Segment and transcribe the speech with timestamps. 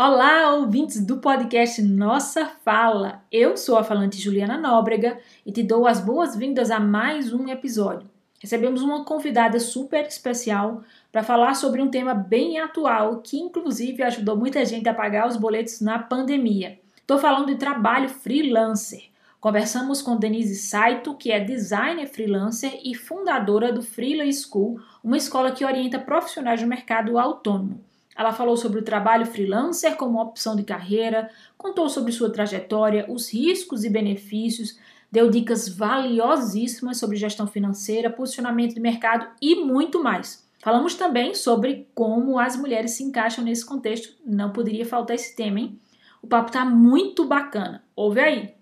[0.00, 3.24] Olá, ouvintes do podcast Nossa Fala.
[3.32, 8.08] Eu sou a falante Juliana Nóbrega e te dou as boas-vindas a mais um episódio.
[8.38, 14.36] Recebemos uma convidada super especial para falar sobre um tema bem atual que, inclusive, ajudou
[14.36, 16.78] muita gente a pagar os boletos na pandemia.
[16.98, 19.06] Estou falando de trabalho freelancer.
[19.40, 25.50] Conversamos com Denise Saito, que é designer freelancer e fundadora do Freela School, uma escola
[25.50, 27.87] que orienta profissionais do mercado autônomo.
[28.18, 33.32] Ela falou sobre o trabalho freelancer como opção de carreira, contou sobre sua trajetória, os
[33.32, 34.76] riscos e benefícios,
[35.08, 40.44] deu dicas valiosíssimas sobre gestão financeira, posicionamento de mercado e muito mais.
[40.58, 45.60] Falamos também sobre como as mulheres se encaixam nesse contexto, não poderia faltar esse tema,
[45.60, 45.78] hein?
[46.20, 47.84] O papo tá muito bacana.
[47.94, 48.54] Ouve aí!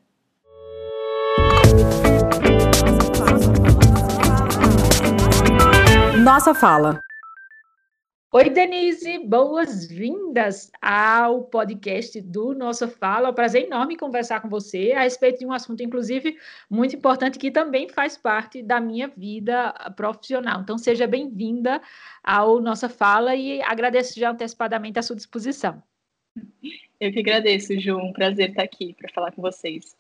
[6.23, 7.01] Nossa fala.
[8.33, 13.29] Oi, Denise, boas-vindas ao podcast do Nossa Fala.
[13.29, 16.37] É um prazer enorme conversar com você a respeito de um assunto, inclusive,
[16.69, 20.61] muito importante que também faz parte da minha vida profissional.
[20.61, 21.81] Então, seja bem-vinda
[22.23, 25.81] ao Nossa Fala e agradeço já antecipadamente a sua disposição.
[27.01, 27.97] Eu que agradeço, Ju.
[27.97, 29.97] Um prazer estar aqui para falar com vocês.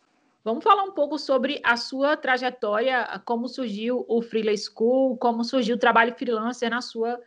[0.47, 5.75] Vamos falar um pouco sobre a sua trajetória, como surgiu o Freela School, como surgiu
[5.75, 7.21] o trabalho freelancer na sua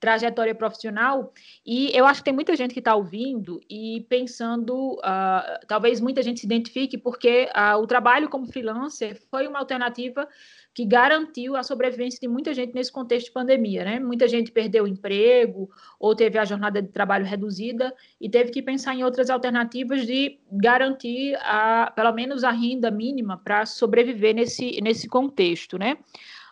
[0.00, 1.32] trajetória profissional.
[1.64, 6.22] E eu acho que tem muita gente que está ouvindo e pensando, uh, talvez muita
[6.22, 10.26] gente se identifique, porque uh, o trabalho como freelancer foi uma alternativa
[10.72, 14.00] que garantiu a sobrevivência de muita gente nesse contexto de pandemia, né?
[14.00, 18.62] Muita gente perdeu o emprego ou teve a jornada de trabalho reduzida e teve que
[18.62, 24.80] pensar em outras alternativas de garantir a, pelo menos a renda mínima para sobreviver nesse,
[24.80, 25.98] nesse contexto, né?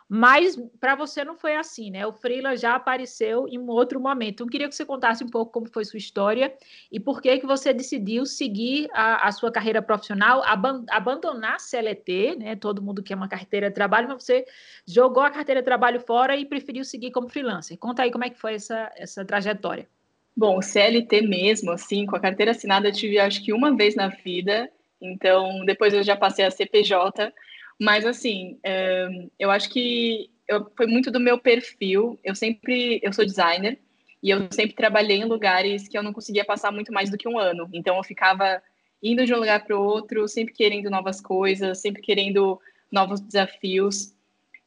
[0.09, 2.07] Mas para você não foi assim, né?
[2.07, 4.37] O Freela já apareceu em um outro momento.
[4.37, 6.55] Então, queria que você contasse um pouco como foi sua história
[6.91, 11.59] e por que que você decidiu seguir a, a sua carreira profissional, aban abandonar a
[11.59, 12.57] CLT, né?
[12.57, 14.47] Todo mundo quer uma carteira de trabalho, mas você
[14.87, 17.77] jogou a carteira de trabalho fora e preferiu seguir como freelancer.
[17.77, 19.87] Conta aí como é que foi essa, essa trajetória.
[20.35, 24.09] Bom, CLT mesmo, assim, com a carteira assinada, eu tive acho que uma vez na
[24.09, 24.71] vida.
[25.01, 27.31] Então, depois eu já passei a CPJ
[27.79, 29.09] mas, assim, é,
[29.39, 32.19] eu acho que eu, foi muito do meu perfil.
[32.25, 33.79] Eu sempre, eu sou designer
[34.23, 37.29] e eu sempre trabalhei em lugares que eu não conseguia passar muito mais do que
[37.29, 37.69] um ano.
[37.73, 38.61] Então, eu ficava
[39.03, 44.13] indo de um lugar para o outro, sempre querendo novas coisas, sempre querendo novos desafios.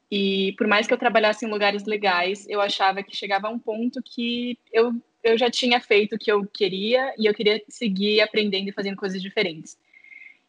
[0.09, 3.59] E por mais que eu trabalhasse em lugares legais, eu achava que chegava a um
[3.59, 8.21] ponto que eu, eu já tinha feito o que eu queria e eu queria seguir
[8.21, 9.77] aprendendo e fazendo coisas diferentes.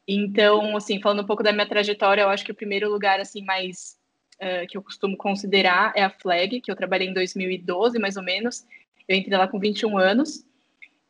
[0.07, 3.45] Então, assim, falando um pouco da minha trajetória, eu acho que o primeiro lugar, assim,
[3.45, 3.97] mais
[4.37, 8.23] uh, que eu costumo considerar é a Flag, que eu trabalhei em 2012, mais ou
[8.23, 8.67] menos.
[9.09, 10.45] Eu entrei lá com 21 anos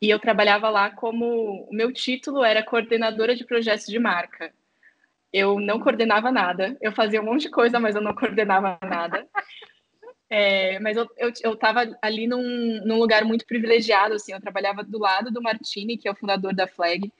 [0.01, 1.67] e eu trabalhava lá como...
[1.69, 4.53] O meu título era coordenadora de projetos de marca.
[5.31, 9.27] Eu não coordenava nada, eu fazia um monte de coisa, mas eu não coordenava nada.
[10.29, 14.83] É, mas eu, eu, eu tava ali num, num lugar muito privilegiado, assim, eu trabalhava
[14.83, 17.11] do lado do Martini, que é o fundador da Flag,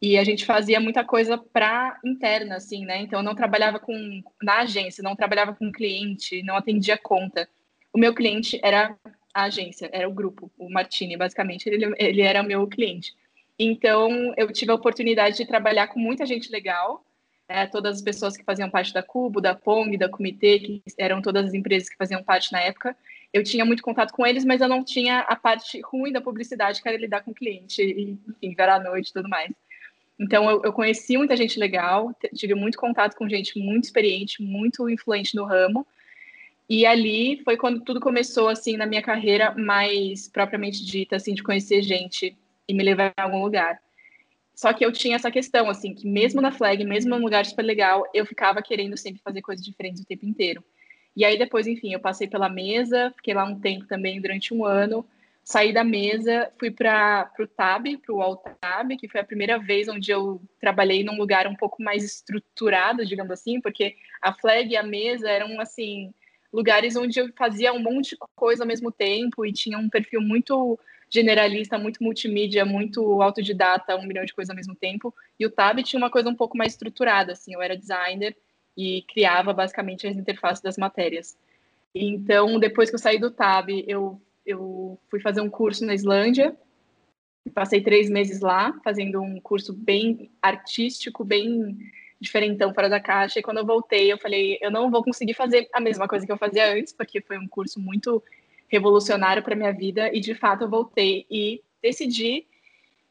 [0.00, 3.00] e a gente fazia muita coisa para interna, assim, né?
[3.00, 7.48] Então, eu não trabalhava com na agência, não trabalhava com cliente, não atendia conta.
[7.92, 8.96] O meu cliente era
[9.32, 13.14] a agência, era o grupo, o Martini, basicamente, ele, ele era meu cliente.
[13.58, 17.02] Então, eu tive a oportunidade de trabalhar com muita gente legal,
[17.48, 17.66] né?
[17.66, 21.46] todas as pessoas que faziam parte da Cubo, da Pong, da Comitê, que eram todas
[21.46, 22.94] as empresas que faziam parte na época.
[23.32, 26.82] Eu tinha muito contato com eles, mas eu não tinha a parte ruim da publicidade,
[26.82, 29.50] que era lidar com o cliente, e, enfim, ver à noite e tudo mais.
[30.18, 34.88] Então, eu, eu, conheci muita gente legal, tive muito contato com gente muito experiente, muito
[34.88, 35.86] influente no ramo.
[36.68, 41.42] E ali foi quando tudo começou, assim, na minha carreira mais propriamente dita, assim, de
[41.42, 43.78] conhecer gente e me levar a algum lugar.
[44.54, 47.62] Só que eu tinha essa questão, assim, que mesmo na flag, mesmo num lugar super
[47.62, 50.64] legal, eu ficava querendo sempre fazer coisas diferentes o tempo inteiro.
[51.14, 54.64] E aí depois, enfim, eu passei pela mesa, fiquei lá um tempo também, durante um
[54.64, 55.06] ano,
[55.46, 59.86] saí da mesa, fui para o TAB, para o Altab, que foi a primeira vez
[59.86, 64.76] onde eu trabalhei num lugar um pouco mais estruturado, digamos assim, porque a flag e
[64.76, 66.12] a mesa eram, assim,
[66.52, 70.20] lugares onde eu fazia um monte de coisa ao mesmo tempo e tinha um perfil
[70.20, 70.76] muito
[71.08, 75.14] generalista, muito multimídia, muito autodidata, um milhão de coisas ao mesmo tempo.
[75.38, 78.36] E o TAB tinha uma coisa um pouco mais estruturada, assim, eu era designer
[78.76, 81.38] e criava basicamente as interfaces das matérias.
[81.94, 86.56] Então, depois que eu saí do TAB, eu eu fui fazer um curso na Islândia,
[87.52, 91.76] passei três meses lá, fazendo um curso bem artístico, bem
[92.20, 93.38] diferentão, fora da caixa.
[93.38, 96.32] E quando eu voltei, eu falei, eu não vou conseguir fazer a mesma coisa que
[96.32, 98.22] eu fazia antes, porque foi um curso muito
[98.68, 100.10] revolucionário para minha vida.
[100.14, 102.46] E de fato, eu voltei e decidi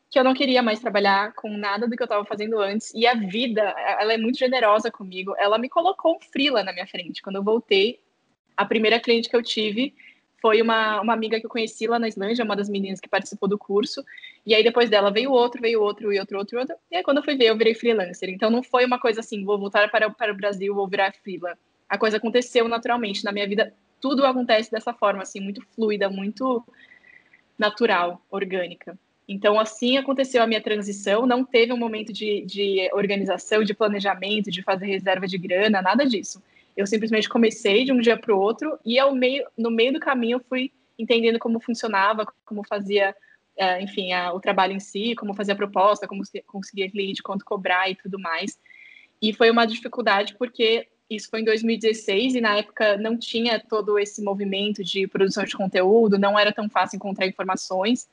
[0.10, 2.94] que eu não queria mais trabalhar com nada do que eu estava fazendo antes.
[2.94, 3.62] E a vida,
[4.00, 5.36] ela é muito generosa comigo.
[5.38, 7.22] Ela me colocou um frila na minha frente.
[7.22, 8.00] Quando eu voltei,
[8.56, 9.94] a primeira cliente que eu tive
[10.46, 13.50] foi uma, uma amiga que eu conheci lá na Islândia, uma das meninas que participou
[13.50, 14.06] do curso.
[14.46, 16.76] E aí depois dela veio outro, veio outro, e outro, outro, outro.
[16.92, 18.30] E aí quando eu fui ver, eu virei freelancer.
[18.30, 21.58] Então não foi uma coisa assim, vou voltar para, para o Brasil, vou virar freela.
[21.90, 23.26] A coisa aconteceu naturalmente.
[23.26, 26.64] Na minha vida, tudo acontece dessa forma, assim, muito fluida, muito
[27.58, 28.96] natural, orgânica.
[29.28, 31.26] Então, assim aconteceu a minha transição.
[31.26, 36.06] Não teve um momento de, de organização, de planejamento, de fazer reserva de grana, nada
[36.06, 36.40] disso.
[36.76, 40.00] Eu simplesmente comecei de um dia para o outro e ao meio, no meio do
[40.00, 43.16] caminho eu fui entendendo como funcionava, como fazia,
[43.58, 47.46] é, enfim, a, o trabalho em si, como fazer a proposta, como conseguir cliente, quanto
[47.46, 48.60] cobrar e tudo mais.
[49.22, 54.00] E foi uma dificuldade porque isso foi em 2016 e na época não tinha todo
[54.00, 58.08] esse movimento de produção de conteúdo, não era tão fácil encontrar informações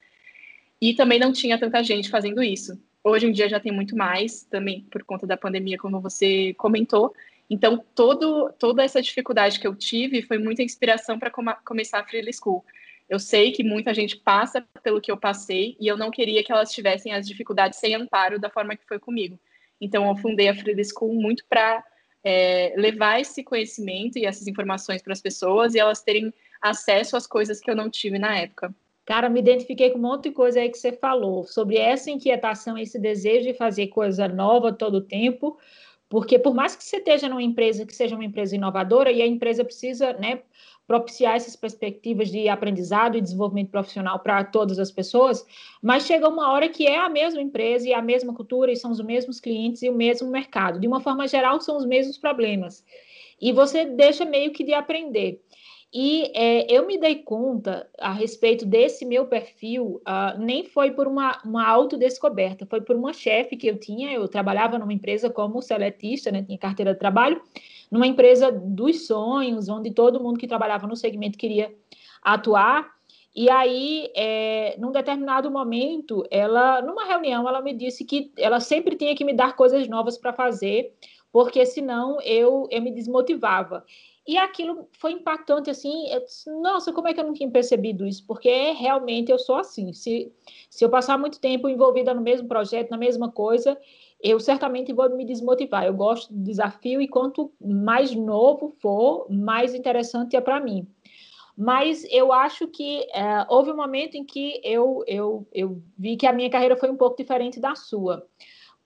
[0.81, 2.79] e também não tinha tanta gente fazendo isso.
[3.05, 7.14] Hoje em dia já tem muito mais, também por conta da pandemia, como você comentou.
[7.52, 12.32] Então, todo, toda essa dificuldade que eu tive foi muita inspiração para começar a Freely
[12.32, 12.64] School.
[13.10, 16.50] Eu sei que muita gente passa pelo que eu passei e eu não queria que
[16.50, 19.38] elas tivessem as dificuldades sem amparo da forma que foi comigo.
[19.78, 21.84] Então, eu fundei a Freely School muito para
[22.25, 27.26] é, levar esse conhecimento e essas informações para as pessoas e elas terem acesso às
[27.26, 28.75] coisas que eu não tive na época.
[29.04, 32.78] Cara, me identifiquei com um monte de coisa aí que você falou sobre essa inquietação,
[32.78, 35.58] esse desejo de fazer coisa nova todo o tempo,
[36.12, 39.26] porque por mais que você esteja numa empresa que seja uma empresa inovadora e a
[39.26, 40.43] empresa precisa, né,
[40.87, 45.43] propiciar essas perspectivas de aprendizado e desenvolvimento profissional para todas as pessoas,
[45.81, 48.91] mas chega uma hora que é a mesma empresa e a mesma cultura e são
[48.91, 50.79] os mesmos clientes e o mesmo mercado.
[50.79, 52.85] De uma forma geral, são os mesmos problemas.
[53.41, 55.43] E você deixa meio que de aprender.
[55.94, 61.06] E é, eu me dei conta a respeito desse meu perfil, uh, nem foi por
[61.06, 64.10] uma, uma autodescoberta, foi por uma chefe que eu tinha.
[64.10, 67.42] Eu trabalhava numa empresa como seletista, né, tinha carteira de trabalho,
[67.90, 71.70] numa empresa dos sonhos, onde todo mundo que trabalhava no segmento queria
[72.22, 72.90] atuar.
[73.34, 78.96] E aí, é, num determinado momento, ela, numa reunião, ela me disse que ela sempre
[78.96, 80.94] tinha que me dar coisas novas para fazer,
[81.30, 83.84] porque senão eu, eu me desmotivava.
[84.26, 88.06] E aquilo foi impactante, assim, eu disse, nossa, como é que eu não tinha percebido
[88.06, 88.24] isso?
[88.24, 90.32] Porque realmente eu sou assim, se,
[90.70, 93.76] se eu passar muito tempo envolvida no mesmo projeto, na mesma coisa,
[94.22, 95.84] eu certamente vou me desmotivar.
[95.84, 100.86] Eu gosto do desafio e quanto mais novo for, mais interessante é para mim.
[101.56, 106.26] Mas eu acho que é, houve um momento em que eu, eu, eu vi que
[106.26, 108.26] a minha carreira foi um pouco diferente da sua.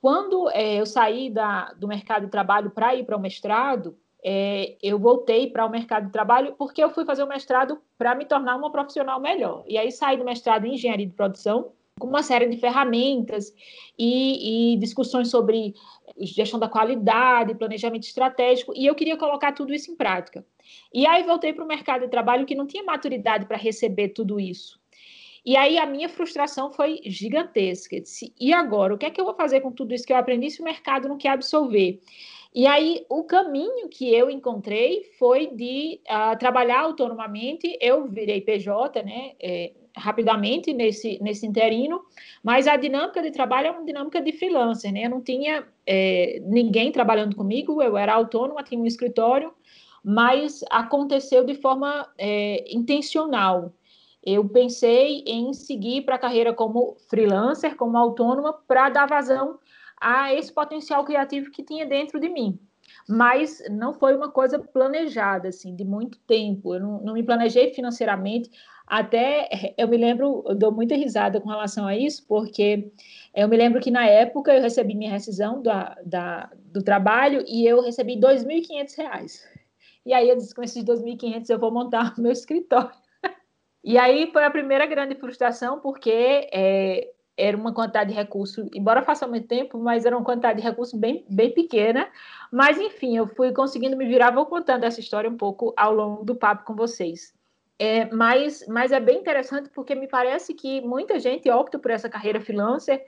[0.00, 3.96] Quando é, eu saí da, do mercado de trabalho para ir para o mestrado,
[4.28, 8.12] é, eu voltei para o mercado de trabalho porque eu fui fazer o mestrado para
[8.12, 9.62] me tornar uma profissional melhor.
[9.68, 13.54] E aí saí do mestrado em engenharia de produção com uma série de ferramentas
[13.96, 15.74] e, e, discussões sobre
[16.18, 20.44] gestão da qualidade, planejamento estratégico, e eu queria colocar tudo isso em prática.
[20.92, 24.40] E aí voltei para o mercado de trabalho que não tinha maturidade para receber tudo
[24.40, 24.78] isso.
[25.44, 28.00] E aí a minha frustração foi gigantesca.
[28.00, 28.92] disse, e agora?
[28.92, 30.64] O que é que eu vou fazer com tudo isso que eu aprendi se o
[30.64, 32.00] mercado não quer absorver?
[32.56, 37.76] E aí, o caminho que eu encontrei foi de uh, trabalhar autonomamente.
[37.78, 42.00] Eu virei PJ, né, é, rapidamente nesse, nesse interino,
[42.42, 45.04] mas a dinâmica de trabalho é uma dinâmica de freelancer, né?
[45.04, 49.52] Eu não tinha é, ninguém trabalhando comigo, eu era autônoma, tinha um escritório,
[50.02, 53.70] mas aconteceu de forma é, intencional.
[54.24, 59.58] Eu pensei em seguir para a carreira como freelancer, como autônoma, para dar vazão
[60.00, 62.58] a esse potencial criativo que tinha dentro de mim.
[63.08, 66.74] Mas não foi uma coisa planejada, assim, de muito tempo.
[66.74, 68.50] Eu não, não me planejei financeiramente.
[68.86, 72.92] Até eu me lembro, eu dou muita risada com relação a isso, porque
[73.34, 77.66] eu me lembro que na época eu recebi minha rescisão da, da, do trabalho e
[77.66, 79.42] eu recebi R$ 2.500.
[80.04, 82.90] E aí eu disse: com esses 2.500 eu vou montar o meu escritório.
[83.82, 89.02] E aí foi a primeira grande frustração, porque é, era uma quantidade de recurso, embora
[89.02, 92.08] faça muito tempo, mas era uma quantidade de recurso bem, bem pequena.
[92.50, 96.24] Mas, enfim, eu fui conseguindo me virar, vou contando essa história um pouco ao longo
[96.24, 97.34] do papo com vocês.
[97.78, 102.08] É, mas, mas é bem interessante porque me parece que muita gente opta por essa
[102.08, 103.04] carreira freelancer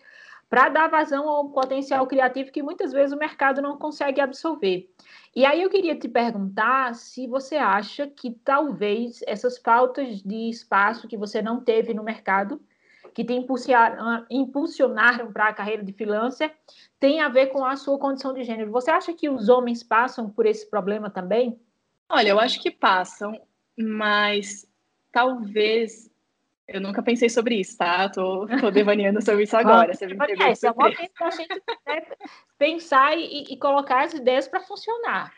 [0.48, 4.90] para dar vazão ao potencial criativo que muitas vezes o mercado não consegue absorver.
[5.34, 11.08] E aí eu queria te perguntar se você acha que talvez essas faltas de espaço
[11.08, 12.60] que você não teve no mercado
[13.18, 16.54] que te impulsionaram, impulsionaram para a carreira de freelancer
[17.00, 18.70] tem a ver com a sua condição de gênero.
[18.70, 21.60] Você acha que os homens passam por esse problema também?
[22.08, 23.36] Olha, eu acho que passam,
[23.76, 24.64] mas
[25.10, 26.08] talvez
[26.68, 28.08] Eu nunca pensei sobre isso, tá?
[28.08, 29.92] Tô, tô devaneando sobre isso agora.
[29.92, 32.02] Você me é, é o momento da gente né,
[32.56, 35.34] pensar e, e colocar as ideias para funcionar.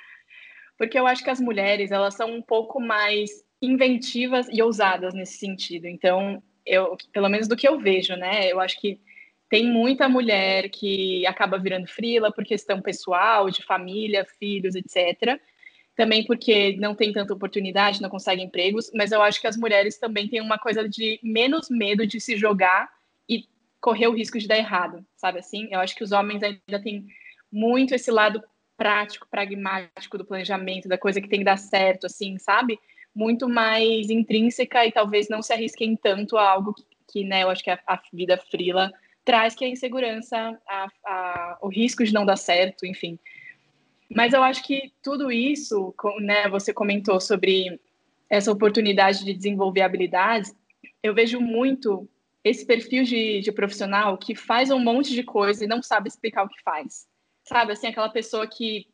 [0.76, 5.38] Porque eu acho que as mulheres, elas são um pouco mais inventivas e ousadas nesse
[5.38, 5.86] sentido.
[5.86, 8.50] Então, eu, pelo menos do que eu vejo, né?
[8.50, 9.00] Eu acho que
[9.48, 15.40] tem muita mulher que acaba virando frila por questão pessoal, de família, filhos, etc.
[15.96, 19.98] Também porque não tem tanta oportunidade, não consegue empregos, mas eu acho que as mulheres
[19.98, 22.88] também têm uma coisa de menos medo de se jogar
[23.28, 23.44] e
[23.80, 25.68] correr o risco de dar errado, sabe assim?
[25.72, 27.06] Eu acho que os homens ainda têm
[27.50, 28.40] muito esse lado
[28.76, 32.78] prático, pragmático do planejamento, da coisa que tem que dar certo, assim, sabe?
[33.14, 37.50] Muito mais intrínseca e talvez não se arrisquem tanto a algo que, que né, eu
[37.50, 38.92] acho que a, a vida frila
[39.24, 43.18] traz que é a insegurança, a, a, o risco de não dar certo, enfim.
[44.08, 47.80] Mas eu acho que tudo isso, né, você comentou sobre
[48.28, 50.54] essa oportunidade de desenvolver habilidades,
[51.02, 52.08] eu vejo muito
[52.42, 56.44] esse perfil de, de profissional que faz um monte de coisa e não sabe explicar
[56.44, 57.06] o que faz.
[57.44, 58.86] Sabe, assim, aquela pessoa que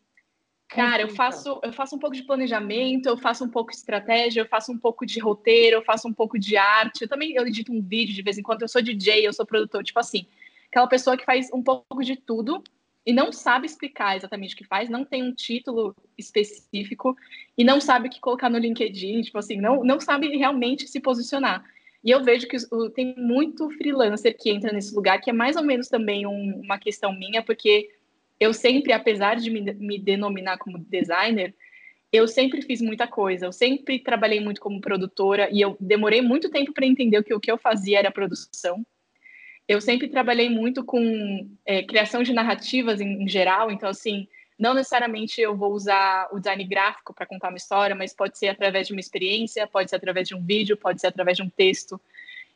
[0.68, 4.40] Cara, eu faço, eu faço um pouco de planejamento, eu faço um pouco de estratégia,
[4.40, 7.02] eu faço um pouco de roteiro, eu faço um pouco de arte.
[7.02, 9.46] Eu também eu edito um vídeo de vez em quando, eu sou DJ, eu sou
[9.46, 10.26] produtor, tipo assim.
[10.68, 12.62] Aquela pessoa que faz um pouco de tudo
[13.06, 17.16] e não sabe explicar exatamente o que faz, não tem um título específico
[17.56, 20.98] e não sabe o que colocar no LinkedIn, tipo assim, não, não sabe realmente se
[20.98, 21.64] posicionar.
[22.02, 22.56] E eu vejo que
[22.94, 26.78] tem muito freelancer que entra nesse lugar, que é mais ou menos também um, uma
[26.78, 27.88] questão minha, porque
[28.38, 31.54] eu sempre, apesar de me, me denominar como designer,
[32.12, 33.46] eu sempre fiz muita coisa.
[33.46, 37.40] Eu sempre trabalhei muito como produtora e eu demorei muito tempo para entender que o
[37.40, 38.84] que eu fazia era produção.
[39.68, 43.70] Eu sempre trabalhei muito com é, criação de narrativas em, em, geral.
[43.70, 44.28] Então, assim,
[44.58, 48.48] não necessariamente eu vou usar o design gráfico para contar uma história, mas pode ser
[48.48, 51.50] através de uma experiência, pode ser através de um vídeo, pode ser através de um
[51.50, 52.00] texto.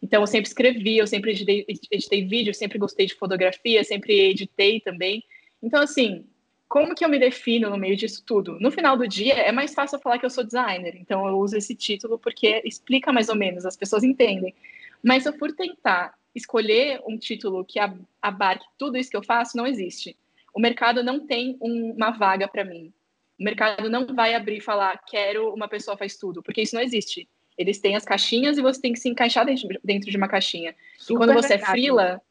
[0.01, 4.81] Então, eu sempre escrevi, eu sempre editei, editei vídeo, sempre gostei de fotografia, sempre editei
[4.81, 5.23] também.
[5.63, 6.25] Então, assim,
[6.69, 8.59] como que eu me defino no meio disso tudo?
[8.61, 10.97] No final do dia, é mais fácil eu falar que eu sou designer.
[10.97, 14.55] Então, eu uso esse título porque explica mais ou menos, as pessoas entendem.
[15.03, 17.81] Mas eu por tentar escolher um título que
[18.23, 20.17] abarque tudo isso que eu faço, não existe.
[20.55, 22.93] O mercado não tem um, uma vaga para mim.
[23.39, 26.83] O mercado não vai abrir e falar, quero uma pessoa faz tudo, porque isso não
[26.83, 27.29] existe.
[27.57, 30.75] Eles têm as caixinhas e você tem que se encaixar dentro, dentro de uma caixinha.
[30.99, 31.71] Super e quando você verdade.
[31.71, 32.23] é frila,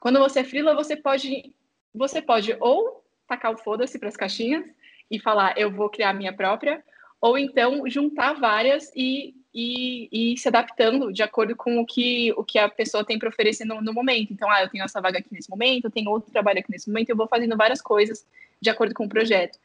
[0.00, 1.54] quando você é frila, você pode
[1.98, 4.64] você pode ou tacar o foda-se para as caixinhas
[5.10, 6.82] e falar, eu vou criar a minha própria,
[7.20, 12.44] ou então juntar várias e, e, e, se adaptando de acordo com o que, o
[12.44, 14.32] que a pessoa tem para oferecer no, no, momento.
[14.32, 16.88] Então, ah, eu tenho essa vaga aqui nesse momento, eu tenho outro trabalho aqui nesse
[16.88, 18.24] momento, eu vou fazendo várias coisas
[18.60, 19.58] de acordo com o projeto.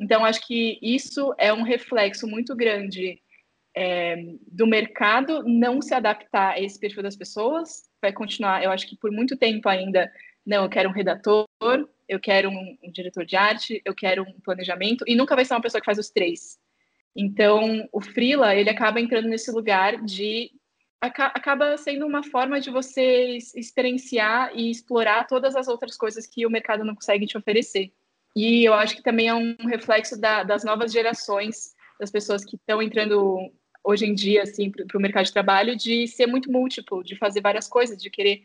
[0.00, 3.20] Então, acho que isso é um reflexo muito grande
[3.74, 7.90] é, do mercado não se adaptar a esse perfil das pessoas.
[8.00, 10.12] Vai continuar, eu acho que por muito tempo ainda
[10.44, 11.46] não, eu quero um redator,
[12.08, 15.54] eu quero um, um, diretor de arte, eu quero um planejamento, e nunca vai ser
[15.54, 16.58] uma pessoa que faz os três.
[17.14, 20.50] Então, o freela, ele acaba entrando nesse lugar de
[21.00, 26.50] acaba sendo uma forma de você experienciar e explorar todas as outras coisas que o
[26.50, 27.92] mercado não consegue te oferecer.
[28.36, 32.54] E eu acho que também é um reflexo da, das novas gerações, das pessoas que
[32.54, 37.02] estão entrando hoje em dia assim para o mercado de trabalho, de ser muito múltiplo,
[37.02, 38.40] de fazer várias coisas, de querer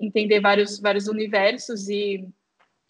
[0.00, 2.26] entender vários, vários universos e,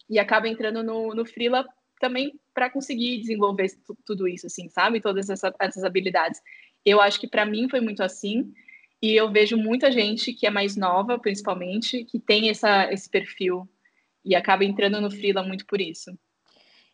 [0.09, 1.67] e acaba entrando no, no Freela
[1.99, 3.67] também para conseguir desenvolver
[4.05, 5.01] tudo isso, assim, sabe?
[5.01, 6.41] Todas essa, essas habilidades.
[6.83, 8.51] Eu acho que para mim foi muito assim,
[9.01, 13.67] e eu vejo muita gente que é mais nova, principalmente, que tem essa, esse perfil
[14.23, 16.11] e acaba entrando no Freela muito por isso.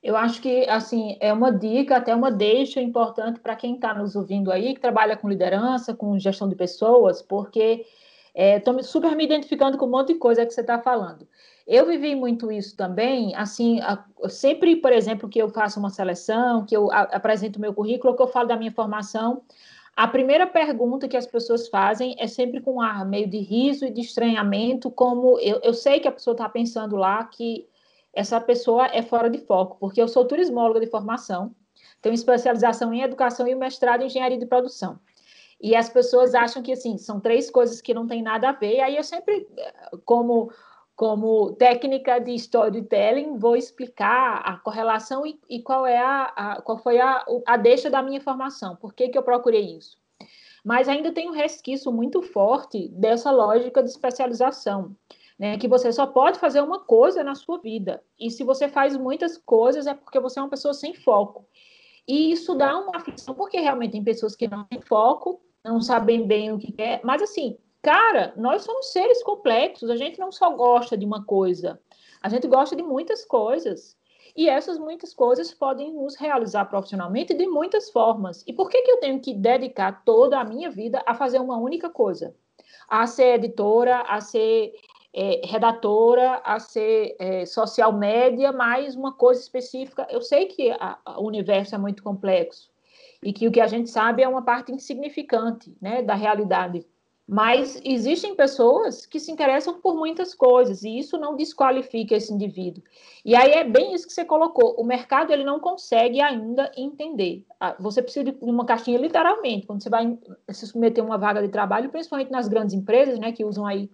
[0.02, 4.16] Eu acho que, assim, é uma dica, até uma deixa importante para quem está nos
[4.16, 7.86] ouvindo aí, que trabalha com liderança, com gestão de pessoas, porque
[8.40, 11.28] Estou é, super me identificando com um monte de coisa que você está falando.
[11.66, 16.64] Eu vivi muito isso também, assim, a, sempre, por exemplo, que eu faço uma seleção,
[16.64, 19.42] que eu a, apresento meu currículo, que eu falo da minha formação,
[19.96, 23.84] a primeira pergunta que as pessoas fazem é sempre com um ar meio de riso
[23.84, 27.68] e de estranhamento, como eu, eu sei que a pessoa está pensando lá que
[28.14, 31.56] essa pessoa é fora de foco, porque eu sou turismóloga de formação,
[32.00, 35.00] tenho especialização em educação e mestrado em engenharia de produção.
[35.60, 38.76] E as pessoas acham que, assim, são três coisas que não tem nada a ver.
[38.76, 39.48] E aí eu sempre,
[40.06, 40.52] como,
[40.96, 46.78] como técnica de storytelling, vou explicar a correlação e, e qual, é a, a, qual
[46.78, 48.76] foi a, a deixa da minha informação.
[48.76, 49.98] Por que, que eu procurei isso?
[50.64, 54.96] Mas ainda tem um resquício muito forte dessa lógica de especialização.
[55.40, 58.04] Né, que você só pode fazer uma coisa na sua vida.
[58.20, 61.46] E se você faz muitas coisas, é porque você é uma pessoa sem foco.
[62.08, 66.26] E isso dá uma aflição, porque realmente tem pessoas que não têm foco não sabem
[66.26, 70.50] bem o que é, mas assim, cara, nós somos seres complexos, a gente não só
[70.52, 71.80] gosta de uma coisa,
[72.22, 73.98] a gente gosta de muitas coisas.
[74.36, 78.44] E essas muitas coisas podem nos realizar profissionalmente de muitas formas.
[78.46, 81.58] E por que, que eu tenho que dedicar toda a minha vida a fazer uma
[81.58, 82.36] única coisa?
[82.88, 84.74] A ser editora, a ser
[85.12, 90.06] é, redatora, a ser é, social média, mais uma coisa específica.
[90.12, 92.70] Eu sei que a, a, o universo é muito complexo
[93.24, 96.86] e que o que a gente sabe é uma parte insignificante né, da realidade.
[97.28, 102.82] Mas existem pessoas que se interessam por muitas coisas e isso não desqualifica esse indivíduo.
[103.26, 104.76] E aí é bem isso que você colocou.
[104.80, 107.46] O mercado ele não consegue ainda entender.
[107.60, 110.18] Ah, você precisa de uma caixinha literalmente quando você vai
[110.50, 113.92] se submeter a uma vaga de trabalho, principalmente nas grandes empresas, né, que usam aí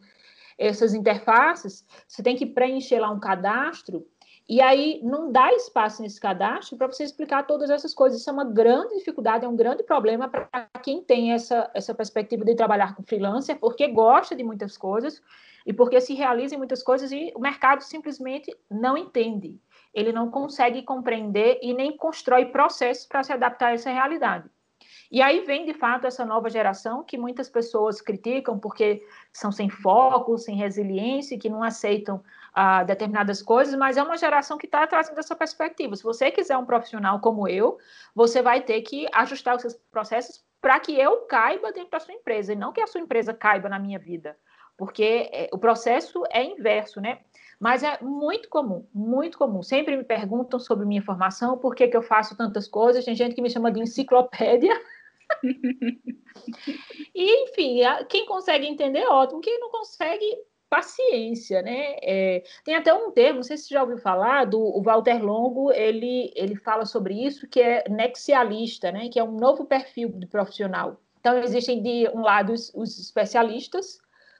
[0.55, 1.83] essas interfaces.
[2.07, 4.05] Você tem que preencher lá um cadastro
[4.47, 8.19] e aí não dá espaço nesse cadastro para você explicar todas essas coisas.
[8.19, 12.43] Isso é uma grande dificuldade, é um grande problema para quem tem essa, essa perspectiva
[12.43, 15.21] de trabalhar com freelancer, porque gosta de muitas coisas
[15.65, 19.57] e porque se realiza em muitas coisas e o mercado simplesmente não entende.
[19.93, 24.49] Ele não consegue compreender e nem constrói processos para se adaptar a essa realidade.
[25.09, 29.69] E aí vem, de fato, essa nova geração que muitas pessoas criticam porque são sem
[29.69, 32.21] foco, sem resiliência, que não aceitam
[32.53, 35.95] ah, determinadas coisas, mas é uma geração que está trazendo essa perspectiva.
[35.95, 37.77] Se você quiser um profissional como eu,
[38.13, 42.13] você vai ter que ajustar os seus processos para que eu caiba dentro da sua
[42.13, 44.37] empresa, e não que a sua empresa caiba na minha vida,
[44.77, 47.19] porque é, o processo é inverso, né?
[47.59, 49.63] Mas é muito comum, muito comum.
[49.63, 53.05] Sempre me perguntam sobre minha formação, por que, que eu faço tantas coisas.
[53.05, 54.73] Tem gente que me chama de enciclopédia.
[57.15, 57.79] e, enfim,
[58.09, 59.39] quem consegue entender, ótimo.
[59.39, 60.25] Quem não consegue,
[60.73, 61.97] paciência, né?
[62.01, 65.23] É, tem até um termo, não sei se você já ouviu falar, do o Walter
[65.23, 69.07] Longo, ele, ele fala sobre isso, que é nexialista, né?
[69.07, 70.99] Que é um novo perfil de profissional.
[71.19, 73.99] Então, existem de um lado os, os especialistas,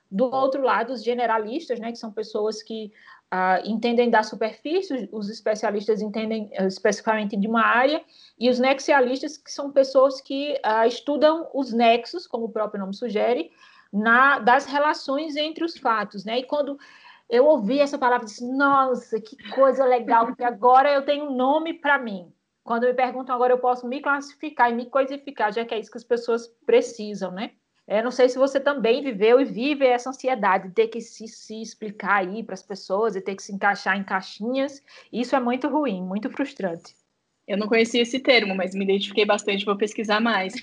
[0.09, 1.91] do outro lado os generalistas, né?
[1.91, 2.91] Que são pessoas que
[3.31, 8.03] uh, entendem da superfície, os especialistas entendem uh, especificamente de uma área,
[8.39, 12.95] e os nexialistas, que são pessoas que uh, estudam os nexos, como o próprio nome
[12.95, 13.51] sugere,
[13.93, 16.39] na, das relações entre os fatos, né?
[16.39, 16.79] E quando
[17.29, 21.35] eu ouvi essa palavra, eu disse, nossa, que coisa legal, porque agora eu tenho um
[21.35, 22.33] nome para mim.
[22.63, 25.91] Quando me perguntam agora, eu posso me classificar e me coisificar, já que é isso
[25.91, 27.51] que as pessoas precisam, né?
[27.85, 31.27] É, não sei se você também viveu e vive essa ansiedade de ter que se,
[31.27, 34.81] se explicar aí para as pessoas e ter que se encaixar em caixinhas.
[35.11, 36.95] Isso é muito ruim, muito frustrante.
[37.45, 40.53] Eu não conhecia esse termo, mas me identifiquei bastante, vou pesquisar mais.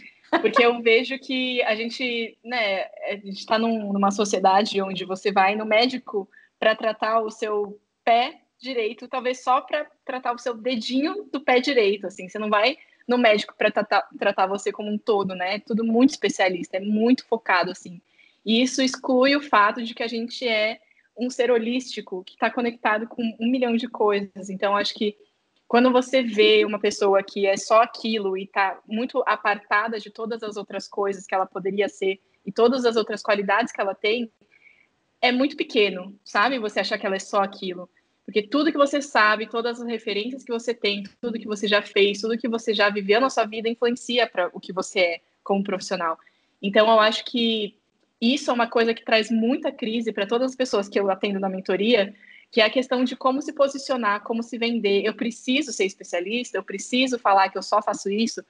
[0.40, 5.32] Porque eu vejo que a gente, né, a gente está num, numa sociedade onde você
[5.32, 10.54] vai no médico para tratar o seu pé direito, talvez só para tratar o seu
[10.54, 12.28] dedinho do pé direito, assim.
[12.28, 12.76] Você não vai
[13.08, 15.56] no médico para tratar, tratar você como um todo, né?
[15.56, 18.00] É tudo muito especialista, é muito focado, assim.
[18.44, 20.80] E isso exclui o fato de que a gente é
[21.16, 24.48] um ser holístico que está conectado com um milhão de coisas.
[24.48, 25.16] Então, acho que
[25.70, 30.42] quando você vê uma pessoa que é só aquilo e está muito apartada de todas
[30.42, 34.28] as outras coisas que ela poderia ser e todas as outras qualidades que ela tem,
[35.22, 36.58] é muito pequeno, sabe?
[36.58, 37.88] Você achar que ela é só aquilo.
[38.24, 41.80] Porque tudo que você sabe, todas as referências que você tem, tudo que você já
[41.80, 45.20] fez, tudo que você já viveu na sua vida influencia para o que você é
[45.44, 46.18] como profissional.
[46.60, 47.76] Então, eu acho que
[48.20, 51.38] isso é uma coisa que traz muita crise para todas as pessoas que eu atendo
[51.38, 52.12] na mentoria,
[52.50, 55.02] que é a questão de como se posicionar, como se vender.
[55.04, 58.44] Eu preciso ser especialista, eu preciso falar que eu só faço isso,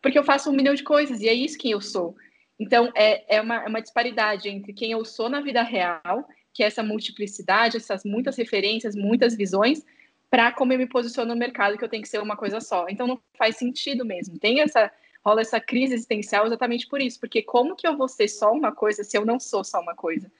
[0.00, 2.16] porque eu faço um milhão de coisas e é isso quem eu sou.
[2.58, 6.62] Então, é, é, uma, é uma disparidade entre quem eu sou na vida real que
[6.62, 9.84] é essa multiplicidade, essas muitas referências, muitas visões,
[10.30, 12.86] para como eu me posiciono no mercado, que eu tenho que ser uma coisa só.
[12.88, 14.38] Então não faz sentido mesmo.
[14.38, 14.90] Tem essa
[15.24, 18.72] rola essa crise existencial exatamente por isso, porque como que eu vou ser só uma
[18.72, 20.30] coisa se eu não sou só uma coisa?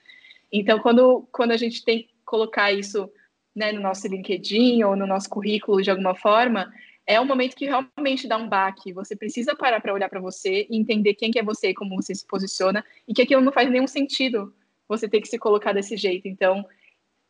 [0.51, 3.09] Então quando quando a gente tem que colocar isso
[3.55, 6.71] né, no nosso LinkedIn ou no nosso currículo de alguma forma,
[7.05, 8.93] é um momento que realmente dá um baque.
[8.93, 12.15] Você precisa parar para olhar para você e entender quem que é você, como você
[12.15, 14.53] se posiciona e que aquilo não faz nenhum sentido
[14.87, 16.27] você ter que se colocar desse jeito.
[16.27, 16.65] Então,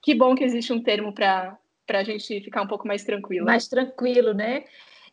[0.02, 1.58] que bom que existe um termo para
[1.90, 3.46] a gente ficar um pouco mais tranquilo.
[3.46, 4.64] Mais tranquilo, né?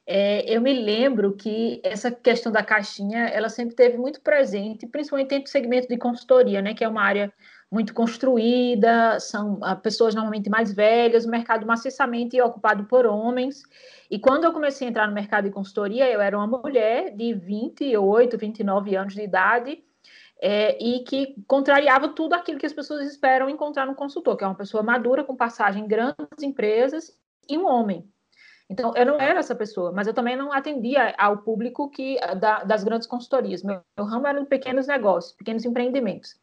[0.06, 5.28] É, eu me lembro que essa questão da caixinha, ela sempre teve muito presente, principalmente
[5.28, 6.74] dentro do segmento de consultoria, né?
[6.74, 7.32] Que é uma área
[7.70, 13.62] muito construída, são ah, pessoas normalmente mais velhas, o mercado maciçamente ocupado por homens.
[14.10, 17.32] E quando eu comecei a entrar no mercado de consultoria, eu era uma mulher de
[17.32, 19.84] 28, 29 anos de idade,
[20.42, 24.46] é, e que contrariava tudo aquilo que as pessoas esperam encontrar no consultor, que é
[24.46, 27.16] uma pessoa madura, com passagem em grandes empresas
[27.48, 28.10] e um homem.
[28.68, 32.62] Então, eu não era essa pessoa, mas eu também não atendia ao público que da,
[32.62, 33.62] das grandes consultorias.
[33.64, 36.36] Meu, meu ramo era de pequenos negócios, pequenos empreendimentos.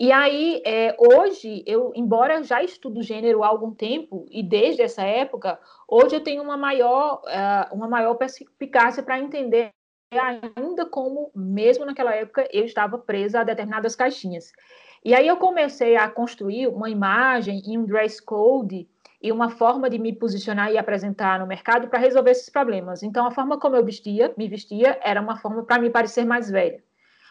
[0.00, 5.02] E aí, é, hoje, eu, embora já estudo gênero há algum tempo, e desde essa
[5.02, 9.68] época, hoje eu tenho uma maior, uh, uma maior perspicácia para entender
[10.10, 14.50] ainda como, mesmo naquela época, eu estava presa a determinadas caixinhas.
[15.04, 18.88] E aí eu comecei a construir uma imagem e um dress code
[19.22, 23.02] e uma forma de me posicionar e apresentar no mercado para resolver esses problemas.
[23.02, 26.50] Então, a forma como eu vestia, me vestia, era uma forma para me parecer mais
[26.50, 26.82] velha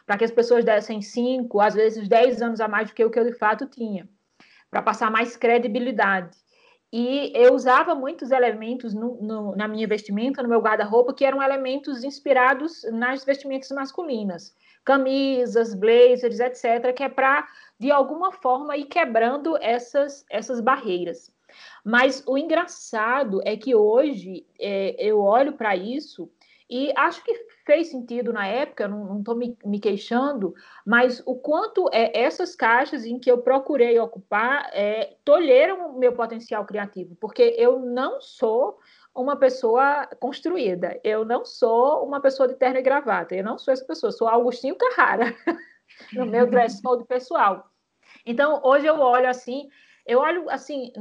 [0.09, 3.11] para que as pessoas dessem cinco, às vezes dez anos a mais do que o
[3.11, 4.09] que eu de fato tinha,
[4.67, 6.35] para passar mais credibilidade.
[6.91, 11.43] E eu usava muitos elementos no, no, na minha vestimenta, no meu guarda-roupa, que eram
[11.43, 17.47] elementos inspirados nas vestimentas masculinas, camisas, blazers, etc., que é para,
[17.79, 21.31] de alguma forma, ir quebrando essas, essas barreiras.
[21.85, 26.31] Mas o engraçado é que hoje é, eu olho para isso
[26.69, 27.33] e acho que
[27.65, 30.53] fez sentido na época, não estou me, me, queixando,
[30.85, 36.13] mas o quanto é, essas caixas em que eu procurei ocupar é, tolheram o meu
[36.13, 38.77] potencial criativo, porque eu não sou
[39.15, 43.73] uma pessoa construída, eu não sou uma pessoa de terno e gravata, eu não sou
[43.73, 45.35] essa pessoa, sou Augustinho Carrara,
[46.13, 47.67] no meu dress code pessoal.
[48.25, 49.69] Então, hoje eu olho assim,
[50.05, 50.91] eu olho assim,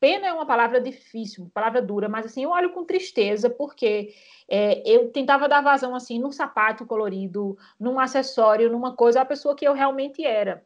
[0.00, 4.14] Pena é uma palavra difícil, uma palavra dura, mas assim, eu olho com tristeza, porque
[4.48, 9.56] é, eu tentava dar vazão assim num sapato colorido, num acessório, numa coisa, a pessoa
[9.56, 10.64] que eu realmente era.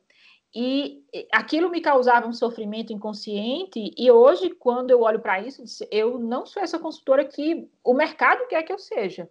[0.54, 6.18] E aquilo me causava um sofrimento inconsciente, e hoje, quando eu olho para isso, eu
[6.18, 9.30] não sou essa consultora que o mercado quer que eu seja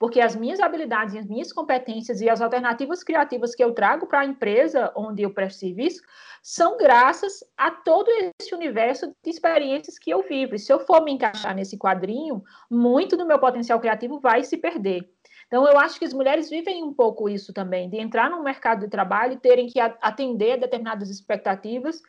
[0.00, 4.20] porque as minhas habilidades, as minhas competências e as alternativas criativas que eu trago para
[4.20, 6.02] a empresa onde eu presto serviço
[6.42, 8.10] são graças a todo
[8.40, 10.54] esse universo de experiências que eu vivo.
[10.54, 14.56] E se eu for me encaixar nesse quadrinho, muito do meu potencial criativo vai se
[14.56, 15.06] perder.
[15.46, 18.80] Então, eu acho que as mulheres vivem um pouco isso também, de entrar no mercado
[18.80, 22.00] de trabalho e terem que atender determinadas expectativas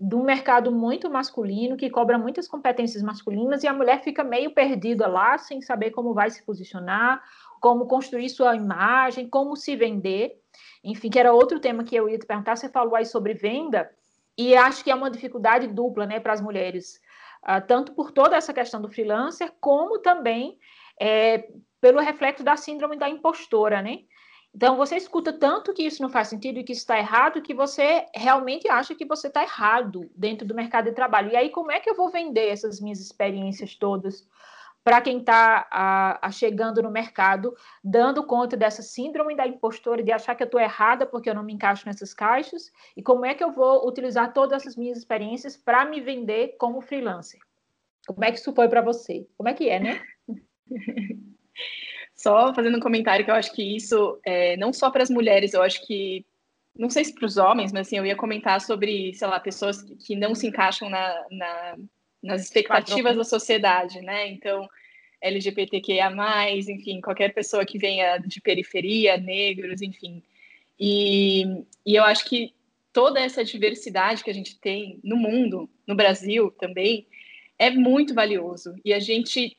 [0.00, 4.52] de um mercado muito masculino, que cobra muitas competências masculinas, e a mulher fica meio
[4.52, 7.22] perdida lá, sem saber como vai se posicionar,
[7.60, 10.40] como construir sua imagem, como se vender.
[10.84, 12.56] Enfim, que era outro tema que eu ia te perguntar.
[12.56, 13.90] Você falou aí sobre venda,
[14.36, 17.00] e acho que é uma dificuldade dupla né, para as mulheres,
[17.42, 20.58] uh, tanto por toda essa questão do freelancer, como também
[21.00, 21.48] é,
[21.80, 24.00] pelo reflexo da síndrome da impostora, né?
[24.54, 27.54] Então, você escuta tanto que isso não faz sentido e que isso está errado, que
[27.54, 31.30] você realmente acha que você está errado dentro do mercado de trabalho.
[31.30, 34.26] E aí, como é que eu vou vender essas minhas experiências todas
[34.82, 40.42] para quem está chegando no mercado, dando conta dessa síndrome da impostora, de achar que
[40.42, 42.72] eu estou errada porque eu não me encaixo nessas caixas?
[42.96, 46.80] E como é que eu vou utilizar todas essas minhas experiências para me vender como
[46.80, 47.38] freelancer?
[48.06, 49.28] Como é que isso foi para você?
[49.36, 50.02] Como é que é, né?
[52.18, 55.54] Só fazendo um comentário que eu acho que isso, é, não só para as mulheres,
[55.54, 56.26] eu acho que,
[56.76, 59.82] não sei se para os homens, mas assim, eu ia comentar sobre, sei lá, pessoas
[60.04, 61.76] que não se encaixam na, na
[62.22, 64.28] nas expectativas da sociedade, né?
[64.28, 64.68] Então,
[65.20, 66.10] LGBTQIA+,
[66.50, 70.22] enfim, qualquer pessoa que venha de periferia, negros, enfim.
[70.78, 71.44] E,
[71.84, 72.52] e eu acho que
[72.92, 77.06] toda essa diversidade que a gente tem no mundo, no Brasil também,
[77.58, 78.74] é muito valioso.
[78.84, 79.56] E a gente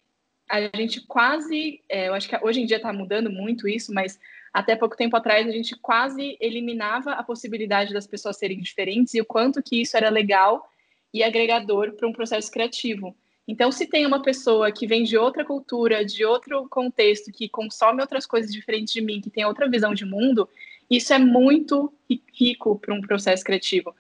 [0.50, 4.20] a gente quase, é, eu acho que hoje em dia está mudando muito isso, mas
[4.52, 9.22] até pouco tempo atrás a gente quase eliminava a possibilidade das pessoas serem diferentes e
[9.22, 10.68] o quanto que isso era legal
[11.14, 13.16] e agregador para um processo criativo.
[13.48, 18.02] Então, se tem uma pessoa que vem de outra cultura, de outro contexto, que consome
[18.02, 20.48] outras coisas diferentes de mim, que tem outra visão de mundo,
[20.90, 21.94] isso é muito
[22.34, 23.96] rico para um processo criativo.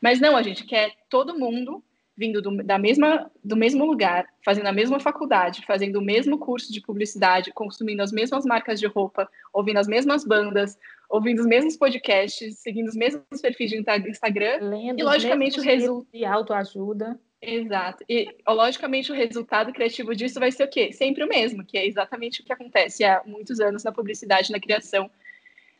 [0.00, 1.82] Mas não, a gente quer todo mundo
[2.20, 6.70] vindo do, da mesma, do mesmo lugar, fazendo a mesma faculdade, fazendo o mesmo curso
[6.70, 10.78] de publicidade, consumindo as mesmas marcas de roupa, ouvindo as mesmas bandas,
[11.08, 16.12] ouvindo os mesmos podcasts, seguindo os mesmos perfis de Instagram, Lendo e logicamente o resultado
[16.12, 17.18] de autoajuda.
[17.40, 18.04] Exato.
[18.06, 20.92] E logicamente o resultado criativo disso vai ser o quê?
[20.92, 24.60] Sempre o mesmo, que é exatamente o que acontece há muitos anos na publicidade, na
[24.60, 25.10] criação.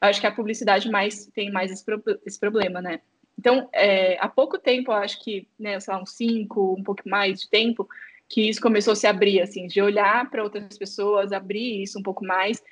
[0.00, 3.02] Eu acho que a publicidade mais tem mais esse, pro, esse problema, né?
[3.40, 7.40] Então, é, há pouco tempo, acho que, né, sei lá, uns cinco, um pouco mais
[7.40, 7.88] de tempo,
[8.28, 12.02] que isso começou a se abrir, assim, de olhar para outras pessoas, abrir isso um
[12.02, 12.62] pouco mais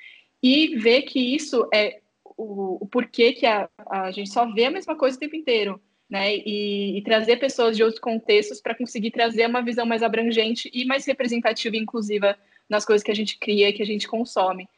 [0.43, 4.71] e ver que isso é o, o porquê que a, a gente só vê a
[4.71, 6.35] mesma coisa o tempo inteiro, né?
[6.35, 10.85] E, e trazer pessoas de outros contextos para conseguir trazer uma visão mais abrangente e
[10.85, 12.37] mais representativa e inclusiva
[12.69, 14.69] nas coisas que a gente cria e que a gente consome.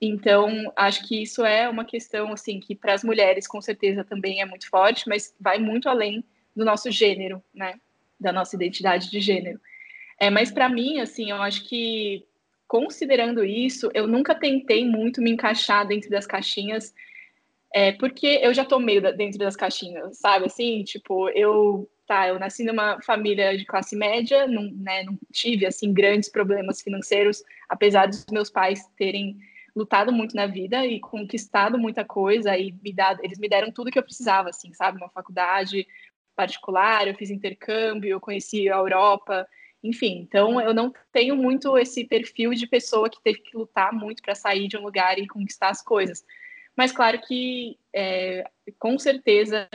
[0.00, 4.42] Então, acho que isso é uma questão assim que para as mulheres com certeza também
[4.42, 6.22] é muito forte, mas vai muito além
[6.54, 7.74] do nosso gênero, né?
[8.20, 9.60] Da nossa identidade de gênero.
[10.18, 12.26] É, mas para mim, assim, eu acho que
[12.68, 16.92] considerando isso, eu nunca tentei muito me encaixar dentro das caixinhas
[17.72, 20.46] é porque eu já tô meio dentro das caixinhas, sabe?
[20.46, 25.66] Assim, tipo, eu tá, eu nasci numa família de classe média, não, né, não tive
[25.66, 29.36] assim grandes problemas financeiros, apesar dos meus pais terem
[29.76, 33.90] lutado muito na vida e conquistado muita coisa e me dado, eles me deram tudo
[33.90, 34.96] que eu precisava, assim, sabe?
[34.96, 35.86] Uma faculdade
[36.34, 39.46] particular, eu fiz intercâmbio, eu conheci a Europa,
[39.84, 40.20] enfim.
[40.20, 44.34] Então, eu não tenho muito esse perfil de pessoa que teve que lutar muito para
[44.34, 46.24] sair de um lugar e conquistar as coisas.
[46.74, 48.44] Mas, claro que, é,
[48.78, 49.68] com certeza,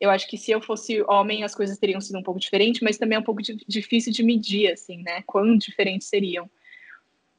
[0.00, 2.98] eu acho que se eu fosse homem, as coisas teriam sido um pouco diferentes, mas
[2.98, 5.22] também é um pouco difícil de medir, assim, né?
[5.26, 6.48] Quão diferentes seriam.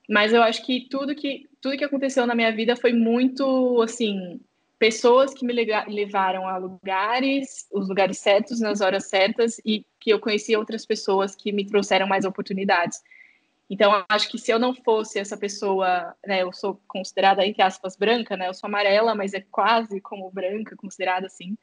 [0.10, 4.40] Mas eu acho que tudo que tudo que aconteceu na minha vida foi muito assim
[4.80, 10.20] pessoas que me levaram a lugares, os lugares certos nas horas certas e que eu
[10.20, 13.02] conheci outras pessoas que me trouxeram mais oportunidades.
[13.70, 17.98] Então, acho que se eu não fosse essa pessoa, né, eu sou considerada entre aspas
[17.98, 18.48] branca, né?
[18.48, 21.58] Eu sou amarela, mas é quase como branca, considerada assim.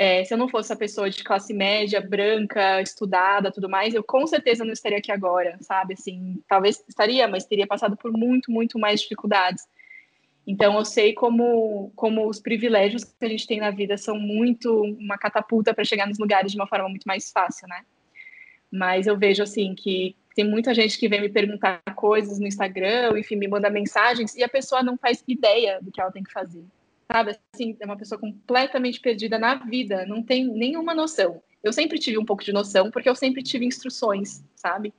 [0.00, 4.04] É, se eu não fosse a pessoa de classe média, branca, estudada, tudo mais, eu
[4.04, 5.94] com certeza não estaria aqui agora, sabe?
[5.94, 9.66] Assim, talvez estaria, mas teria passado por muito, muito mais dificuldades.
[10.46, 14.82] Então, eu sei como, como os privilégios que a gente tem na vida são muito
[14.82, 17.84] uma catapulta para chegar nos lugares de uma forma muito mais fácil, né?
[18.70, 23.18] Mas eu vejo, assim, que tem muita gente que vem me perguntar coisas no Instagram,
[23.18, 26.30] enfim, me manda mensagens, e a pessoa não faz ideia do que ela tem que
[26.32, 26.64] fazer
[27.10, 27.38] sabe?
[27.54, 31.42] Assim, é uma pessoa completamente perdida na vida, não tem nenhuma noção.
[31.62, 34.92] Eu sempre tive um pouco de noção, porque eu sempre tive instruções, sabe?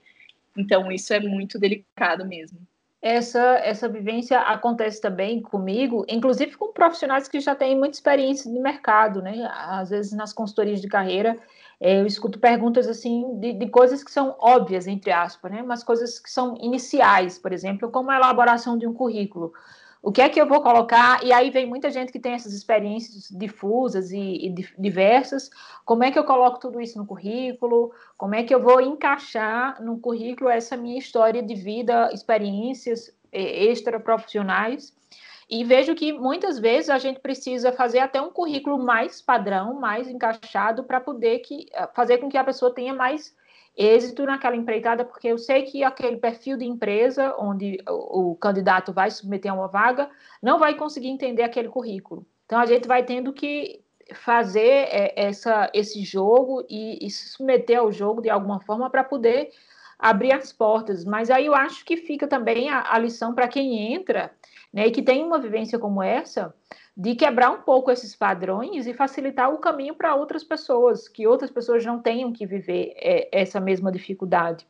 [0.56, 2.58] Então, isso é muito delicado mesmo.
[3.00, 8.58] Essa, essa vivência acontece também comigo, inclusive com profissionais que já têm muita experiência de
[8.58, 9.48] mercado, né?
[9.54, 11.38] Às vezes, nas consultorias de carreira,
[11.80, 15.62] é, eu escuto perguntas assim de, de, coisas que são óbvias, entre aspas, né?
[15.62, 19.54] Mas coisas que são iniciais, por exemplo, como a elaboração de um currículo
[20.02, 21.22] o que é que eu vou colocar?
[21.24, 25.50] E aí vem muita gente que tem essas experiências difusas e, e, diversas.
[25.84, 27.92] Como é que eu coloco tudo isso no currículo?
[28.16, 34.00] Como é que eu vou encaixar no currículo essa minha história de vida, experiências extra
[34.00, 34.94] profissionais?
[35.50, 40.08] E vejo que muitas vezes a gente precisa fazer até um currículo mais padrão, mais
[40.08, 43.34] encaixado, para poder que, fazer com que a pessoa tenha mais
[43.76, 48.92] êxito naquela empreitada, porque eu sei que aquele perfil de empresa onde o, o candidato
[48.92, 50.08] vai submeter a uma vaga
[50.40, 52.24] não vai conseguir entender aquele currículo.
[52.46, 53.82] Então a gente vai tendo que
[54.14, 59.02] fazer é, essa, esse jogo e, e, se submeter ao jogo de alguma forma para
[59.02, 59.50] poder
[59.98, 61.04] abrir as portas.
[61.04, 64.32] Mas aí eu acho que fica também a, a lição para quem entra
[64.72, 66.54] né, e que tem uma vivência como essa,
[66.96, 71.50] de quebrar um pouco esses padrões e facilitar o caminho para outras pessoas, que outras
[71.50, 74.66] pessoas não tenham que viver é, essa mesma dificuldade.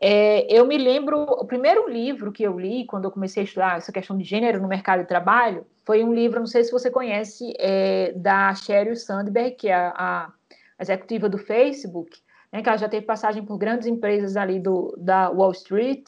[0.00, 3.76] É, eu me lembro, o primeiro livro que eu li quando eu comecei a estudar
[3.76, 6.90] essa questão de gênero no mercado de trabalho foi um livro, não sei se você
[6.90, 12.18] conhece, é, da Sheryl Sandberg, que é a, a executiva do Facebook,
[12.52, 16.04] né, que ela já teve passagem por grandes empresas ali do, da Wall Street,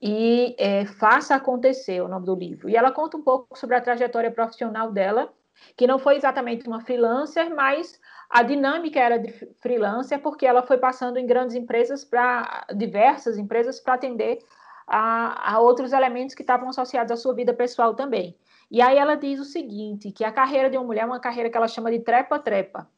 [0.00, 2.68] e é, Faça Acontecer, o nome do livro.
[2.68, 5.32] E ela conta um pouco sobre a trajetória profissional dela,
[5.76, 9.30] que não foi exatamente uma freelancer, mas a dinâmica era de
[9.60, 14.38] freelancer, porque ela foi passando em grandes empresas, para diversas empresas, para atender
[14.86, 18.36] a, a outros elementos que estavam associados à sua vida pessoal também.
[18.70, 21.50] E aí ela diz o seguinte, que a carreira de uma mulher é uma carreira
[21.50, 22.88] que ela chama de trepa-trepa,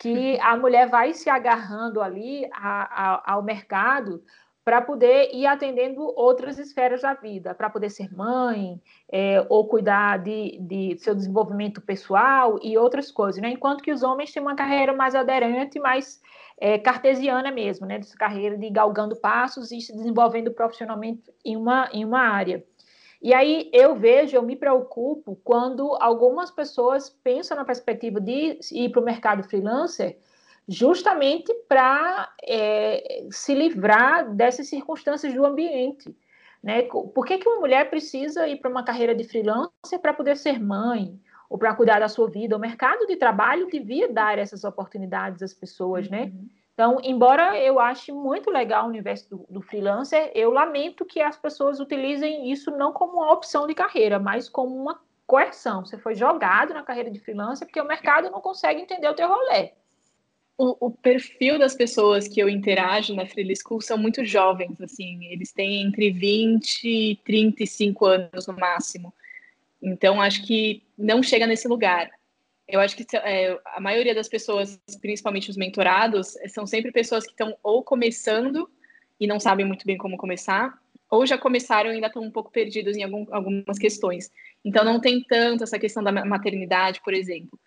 [0.00, 4.22] que a mulher vai se agarrando ali a, a, ao mercado
[4.66, 10.18] para poder ir atendendo outras esferas da vida, para poder ser mãe, é, ou cuidar
[10.18, 13.50] de, de, seu desenvolvimento pessoal e outras coisas, né?
[13.50, 16.20] Enquanto que os homens têm uma carreira mais aderente, mais
[16.58, 17.98] é, cartesiana mesmo, né?
[17.98, 22.64] Dessa carreira de galgando passos e se desenvolvendo profissionalmente em uma, em uma área.
[23.22, 28.88] E aí eu vejo, eu me preocupo quando algumas pessoas pensam na perspectiva de ir
[28.90, 30.18] para o mercado freelancer
[30.68, 36.16] justamente para é, se livrar dessas circunstâncias do ambiente.
[36.62, 36.82] Né?
[36.82, 40.60] Por que, que uma mulher precisa ir para uma carreira de freelancer para poder ser
[40.60, 42.56] mãe ou para cuidar da sua vida?
[42.56, 46.24] O mercado de trabalho devia dar essas oportunidades às pessoas, né?
[46.24, 46.48] uhum.
[46.74, 51.34] Então, embora eu ache muito legal o universo do, do, freelancer, eu lamento que as
[51.34, 55.86] pessoas utilizem isso não como uma opção de carreira, mas como uma coerção.
[55.86, 59.26] Você foi jogado na carreira de freelancer porque o mercado não consegue entender o teu
[59.26, 59.72] rolê
[60.58, 65.24] o, o, perfil das pessoas que eu interajo na Freely School são muito jovens, assim,
[65.26, 69.12] eles têm entre 20 e 35 anos no máximo.
[69.82, 72.10] Então, acho que não chega nesse lugar.
[72.66, 77.30] Eu acho que é, a maioria das pessoas, principalmente os mentorados, são sempre pessoas que
[77.30, 78.68] estão ou começando
[79.20, 80.76] e não sabem muito bem como começar,
[81.10, 84.30] ou já começaram e ainda estão um pouco perdidos em algum, algumas questões.
[84.64, 87.58] Então não tem tanto essa questão da maternidade, por exemplo.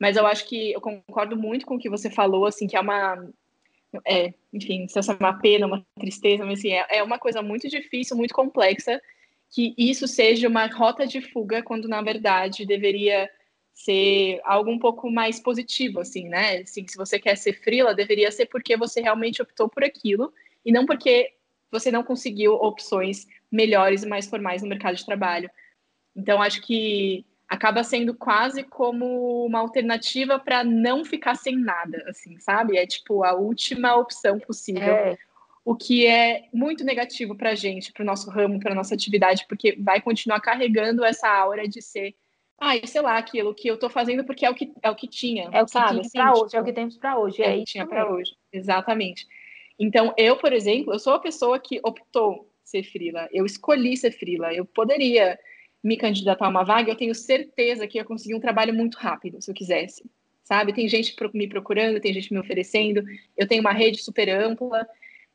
[0.00, 2.80] Mas eu acho que eu concordo muito com o que você falou, assim, que é
[2.80, 3.28] uma.
[4.06, 7.68] É, enfim, se é uma pena, uma tristeza, mas assim, é, é uma coisa muito
[7.68, 9.00] difícil, muito complexa,
[9.50, 13.28] que isso seja uma rota de fuga, quando na verdade deveria
[13.74, 16.58] ser algo um pouco mais positivo, assim, né?
[16.58, 20.32] Assim, se você quer ser frila, deveria ser porque você realmente optou por aquilo
[20.64, 21.34] e não porque
[21.70, 25.50] você não conseguiu opções melhores e mais formais no mercado de trabalho.
[26.14, 32.38] Então, acho que acaba sendo quase como uma alternativa para não ficar sem nada, assim,
[32.38, 32.78] sabe?
[32.78, 34.94] É tipo a última opção possível.
[34.94, 35.18] É.
[35.64, 38.94] O que é muito negativo para a gente, para o nosso ramo, para a nossa
[38.94, 42.14] atividade, porque vai continuar carregando essa aura de ser
[42.60, 45.08] ah, sei lá, aquilo que eu estou fazendo porque é o que, é o que
[45.08, 45.48] tinha.
[45.50, 45.88] É o que sabe?
[45.90, 47.42] tinha assim, para tipo, hoje, é o que temos para hoje.
[47.42, 48.36] É, é o que tinha para hoje.
[48.52, 49.26] Exatamente.
[49.78, 53.28] Então, eu, por exemplo, eu sou a pessoa que optou ser frila.
[53.32, 54.52] Eu escolhi ser frila.
[54.52, 55.38] Eu poderia
[55.82, 59.40] me candidatar a uma vaga, eu tenho certeza que ia conseguir um trabalho muito rápido,
[59.40, 60.04] se eu quisesse.
[60.44, 60.72] Sabe?
[60.72, 63.04] Tem gente me procurando, tem gente me oferecendo,
[63.36, 64.86] eu tenho uma rede super ampla,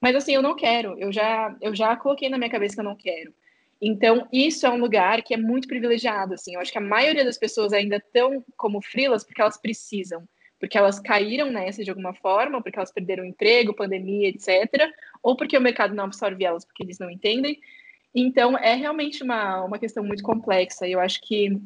[0.01, 0.99] mas assim, eu não quero.
[0.99, 3.33] Eu já eu já coloquei na minha cabeça que eu não quero.
[3.81, 6.55] Então, isso é um lugar que é muito privilegiado, assim.
[6.55, 10.27] Eu acho que a maioria das pessoas ainda estão como frilas porque elas precisam,
[10.59, 14.89] porque elas caíram nessa de alguma forma, porque elas perderam emprego, pandemia, etc.
[15.21, 17.59] Ou porque o mercado não absorve elas, porque eles não entendem.
[18.15, 20.87] Então, é realmente uma, uma questão muito complexa.
[20.87, 21.61] E eu acho que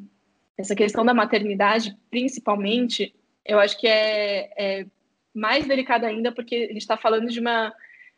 [0.57, 4.85] essa questão da maternidade, principalmente, eu acho que é, é
[5.33, 7.71] mais delicada ainda, porque a gente está falando de uma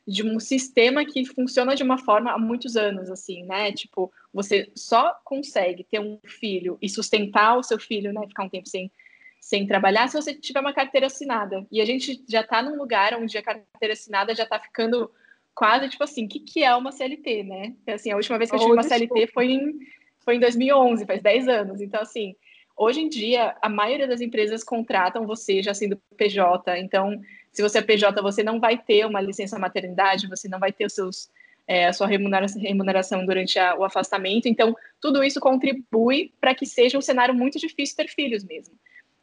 [0.07, 3.71] de um sistema que funciona de uma forma há muitos anos, assim, né?
[3.71, 8.27] Tipo, você só consegue ter um filho e sustentar o seu filho, né?
[8.27, 8.91] Ficar um tempo sem,
[9.39, 11.65] sem trabalhar se você tiver uma carteira assinada.
[11.71, 15.11] E a gente já está num lugar onde a carteira assinada já está ficando
[15.53, 17.75] quase, tipo assim, o que, que é uma CLT, né?
[17.87, 19.79] Assim, a última vez que eu tive uma CLT foi em,
[20.23, 21.81] foi em 2011, faz 10 anos.
[21.81, 22.35] Então, assim,
[22.75, 27.19] hoje em dia, a maioria das empresas contratam você já sendo PJ, então
[27.51, 30.85] se você é PJ, você não vai ter uma licença maternidade, você não vai ter
[30.85, 31.29] os seus,
[31.67, 34.47] é, a sua remuneração durante a, o afastamento.
[34.47, 38.73] Então, tudo isso contribui para que seja um cenário muito difícil ter filhos mesmo.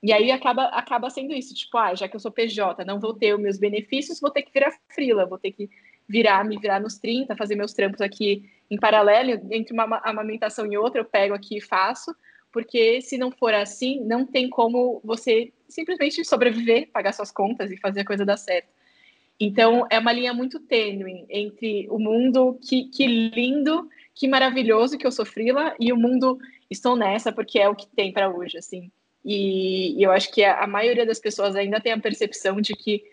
[0.02, 3.14] E aí acaba, acaba sendo isso, tipo, ah, já que eu sou PJ, não vou
[3.14, 5.68] ter os meus benefícios, vou ter que virar frila, vou ter que
[6.09, 10.77] virar, me virar nos 30, fazer meus trampos aqui em paralelo, entre uma amamentação e
[10.77, 12.14] outra, eu pego aqui e faço,
[12.53, 17.77] porque se não for assim, não tem como você simplesmente sobreviver, pagar suas contas e
[17.77, 18.68] fazer a coisa dar certo.
[19.40, 25.07] Então, é uma linha muito tênue entre o mundo que, que lindo, que maravilhoso que
[25.07, 28.59] eu sofri lá e o mundo estou nessa porque é o que tem para hoje,
[28.59, 28.90] assim.
[29.25, 32.75] E, e, eu acho que a, a, maioria das pessoas ainda tem a percepção de
[32.75, 33.05] que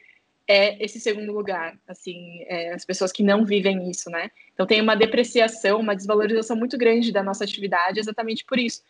[0.47, 4.29] é esse segundo lugar, assim, é, as pessoas que não vivem isso, né?
[4.53, 8.83] Então tem uma depreciação, uma desvalorização muito grande da nossa atividade exatamente por isso.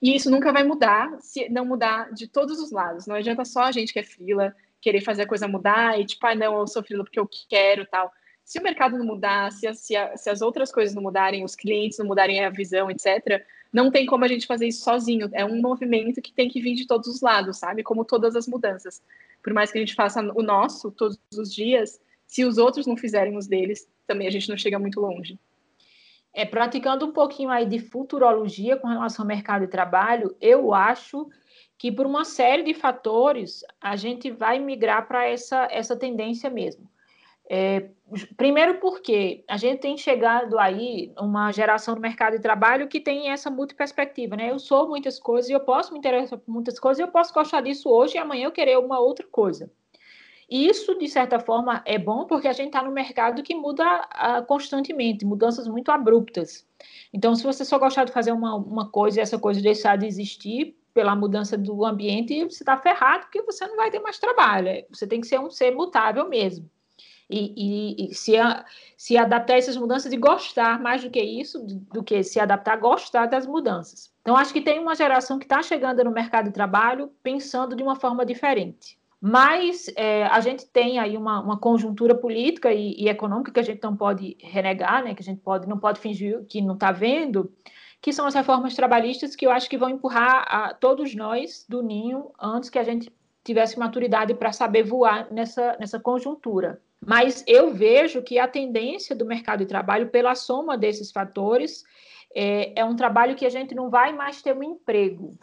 [0.00, 3.06] E isso nunca vai mudar se não mudar de todos os lados.
[3.06, 6.26] Não adianta só a gente que é frila querer fazer a coisa mudar e tipo,
[6.26, 8.10] ah, não, eu sou frila porque eu quero tal.
[8.44, 11.54] Se o mercado não mudar, se, se, a, se as outras coisas não mudarem, os
[11.54, 15.28] clientes não mudarem a visão, etc., não tem como a gente fazer isso sozinho.
[15.32, 17.82] É um movimento que tem que vir de todos os lados, sabe?
[17.82, 19.02] Como todas as mudanças.
[19.42, 22.96] Por mais que a gente faça o nosso todos os dias, se os outros não
[22.96, 25.38] fizerem os deles, também a gente não chega muito longe
[26.32, 31.28] é, praticando um pouquinho aí de futurologia com relação ao mercado de trabalho, eu acho
[31.76, 36.88] que por uma série de fatores a gente vai migrar para essa, essa tendência mesmo.
[37.52, 37.88] É,
[38.36, 43.28] primeiro porque a gente tem chegado aí uma geração do mercado de trabalho que tem
[43.28, 44.52] essa multiperspectiva, né?
[44.52, 47.34] Eu sou muitas coisas e eu posso me interessar por muitas coisas, e eu posso
[47.34, 49.68] gostar disso hoje e amanhã eu querer uma outra coisa.
[50.48, 54.46] Isso, de certa forma, é bom porque a gente está no mercado que muda uh,
[54.46, 56.64] constantemente, mudanças muito abruptas.
[57.12, 60.06] Então, se você só gostar de fazer uma, uma coisa e essa coisa deixar de
[60.06, 64.68] existir pela mudança do ambiente, você está ferrado porque você não vai ter mais trabalho.
[64.68, 66.70] É, você tem que ser um ser mutável mesmo.
[67.30, 68.64] E, e, e se, a,
[68.96, 72.76] se adaptar a essas mudanças e gostar mais do que isso, do, que se adaptar
[72.76, 74.12] gostar das mudanças.
[74.22, 77.82] Então, acho que tem uma geração que está chegando no mercado de trabalho pensando de
[77.82, 78.98] uma forma diferente.
[79.20, 83.62] Mas é, a gente tem aí uma, uma conjuntura política e, e, econômica que a
[83.64, 86.90] gente não pode renegar, né, que a gente pode, não pode fingir que não está
[86.90, 87.52] vendo,
[88.00, 92.30] que são as reformas trabalhistas que eu acho que vão empurrar todos nós do ninho
[92.40, 93.12] antes que a gente
[93.44, 96.80] tivesse maturidade para saber voar nessa, nessa conjuntura.
[97.04, 101.82] Mas eu vejo que a tendência do mercado de trabalho, pela soma desses fatores,
[102.34, 105.38] é, é um trabalho que a gente não vai mais ter um emprego.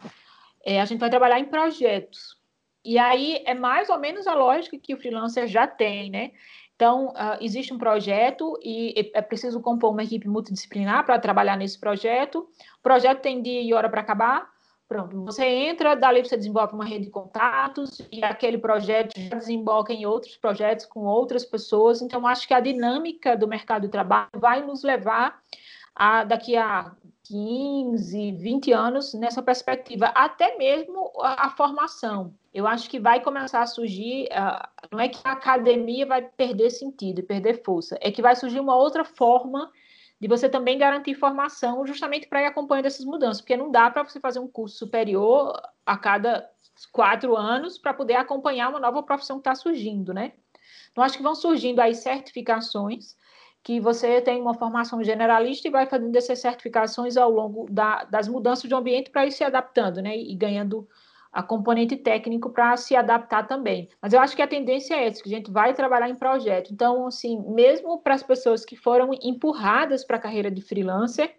[0.64, 2.38] É, a gente vai trabalhar em projetos.
[2.84, 6.30] E aí é mais ou menos a lógica que o freelancer já tem, né?
[6.76, 11.78] Então, uh, existe um projeto e é preciso compor uma equipe multidisciplinar para trabalhar nesse
[11.78, 12.48] projeto.
[12.78, 14.48] O projeto tem dia e hora para acabar.
[14.88, 19.92] Pronto, você entra, dali você desenvolve uma rede de contatos e aquele projeto já desemboca
[19.92, 22.00] em outros projetos com outras pessoas.
[22.00, 25.42] Então, acho que a dinâmica do mercado de trabalho vai nos levar
[25.94, 26.92] a, daqui a
[27.24, 32.32] 15, 20 anos nessa perspectiva, até mesmo a, a formação.
[32.54, 36.70] Eu acho que vai começar a surgir, uh, não é que a academia vai perder
[36.70, 39.87] sentido perder força, é que vai surgir uma outra forma de
[40.26, 44.18] você também garantir formação justamente para ir acompanhando essas mudanças, porque não dá para você
[44.18, 45.52] fazer um curso superior
[45.86, 46.50] a cada
[46.90, 50.32] quatro anos para poder acompanhar uma nova profissão que está surgindo, né?
[50.90, 53.16] Então, acho que vão surgindo aí certificações
[53.62, 58.26] que você tem uma formação generalista e vai fazendo essas certificações ao longo da, das
[58.26, 60.16] mudanças de ambiente para ir se adaptando, né?
[60.16, 60.88] E ganhando
[61.38, 63.88] a componente técnico para se adaptar também.
[64.02, 66.72] Mas eu acho que a tendência é essa, que a gente vai trabalhar em projeto.
[66.72, 71.36] Então, assim, mesmo para as pessoas que foram empurradas para a carreira de freelancer,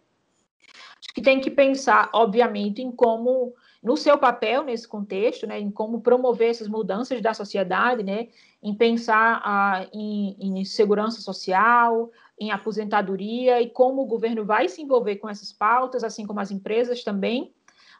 [0.97, 5.69] acho que tem que pensar, obviamente, em como no seu papel nesse contexto, né, em
[5.69, 8.29] como promover essas mudanças da sociedade, né,
[8.63, 14.81] em pensar ah, em, em, segurança social, em aposentadoria e como o governo vai se
[14.81, 17.53] envolver com essas pautas, assim como as empresas também,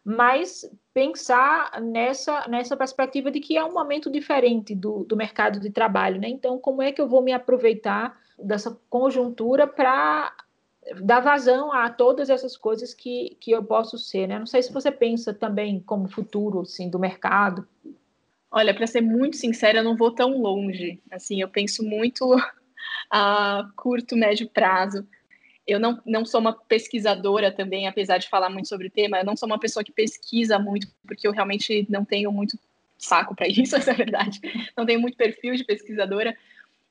[0.10, 5.70] mas pensar nessa, nessa perspectiva de que é um momento diferente do, do mercado de
[5.70, 6.28] trabalho, né?
[6.28, 10.36] Então, como é que eu vou me aproveitar dessa conjuntura para
[11.04, 14.40] dar vazão a todas essas coisas que, que eu posso ser, né?
[14.40, 17.68] Não sei se você pensa também como futuro, assim, do mercado.
[18.50, 21.00] Olha, para ser muito sincera, eu não vou tão longe.
[21.12, 22.36] Assim, eu penso muito
[23.14, 25.08] a curto, médio prazo.
[25.68, 29.26] Eu não, não sou uma pesquisadora também, apesar de falar muito sobre o tema, eu
[29.26, 32.58] não sou uma pessoa que pesquisa muito, porque eu realmente não tenho muito
[32.98, 34.40] saco para isso, essa é a verdade.
[34.76, 36.36] Não tenho muito perfil de pesquisadora,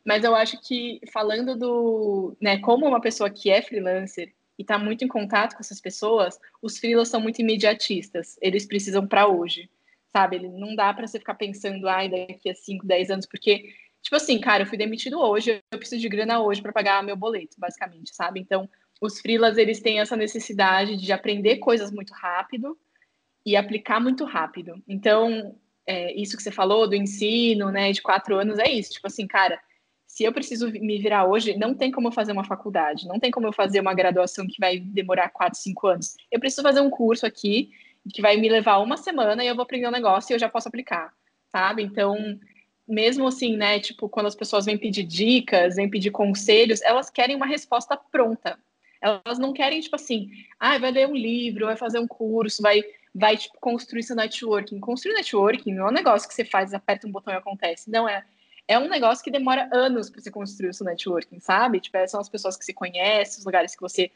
[0.04, 4.78] mas eu acho que falando do, né, como uma pessoa que é freelancer e está
[4.78, 8.38] muito em contato com essas pessoas, os freelas são muito imediatistas.
[8.40, 9.70] Eles precisam para hoje,
[10.12, 10.38] sabe?
[10.40, 13.72] Não dá para você ficar pensando, ai, daqui a 5, 10 anos, porque
[14.02, 17.16] tipo assim, cara, eu fui demitido hoje, eu preciso de grana hoje para pagar meu
[17.16, 18.40] boleto, basicamente, sabe?
[18.40, 18.68] Então,
[19.00, 22.76] os freelas eles têm essa necessidade de aprender coisas muito rápido
[23.44, 24.82] e aplicar muito rápido.
[24.86, 25.54] Então,
[25.86, 28.92] é, isso que você falou do ensino, né, de quatro anos, é isso.
[28.92, 29.58] Tipo assim, cara,
[30.06, 33.30] se eu preciso me virar hoje, não tem como eu fazer uma faculdade, não tem
[33.30, 36.16] como eu fazer uma graduação que vai demorar quatro, cinco anos.
[36.30, 37.70] Eu preciso fazer um curso aqui
[38.12, 40.48] que vai me levar uma semana e eu vou aprender um negócio e eu já
[40.48, 41.12] posso aplicar,
[41.52, 41.82] sabe?
[41.82, 42.16] Então,
[42.88, 47.36] mesmo assim, né, tipo, quando as pessoas vêm pedir dicas, vêm pedir conselhos, elas querem
[47.36, 48.58] uma resposta pronta.
[49.00, 52.82] Elas não querem, tipo assim, ah, vai ler um livro, vai fazer um curso, vai,
[53.14, 54.80] vai tipo, construir seu networking.
[54.80, 57.90] Construir networking não é um negócio que você faz, aperta um botão e acontece.
[57.90, 58.24] Não, é
[58.68, 61.80] é um negócio que demora anos para você construir o seu networking, sabe?
[61.80, 64.10] Tipo, são as pessoas que se conhecem, os lugares que você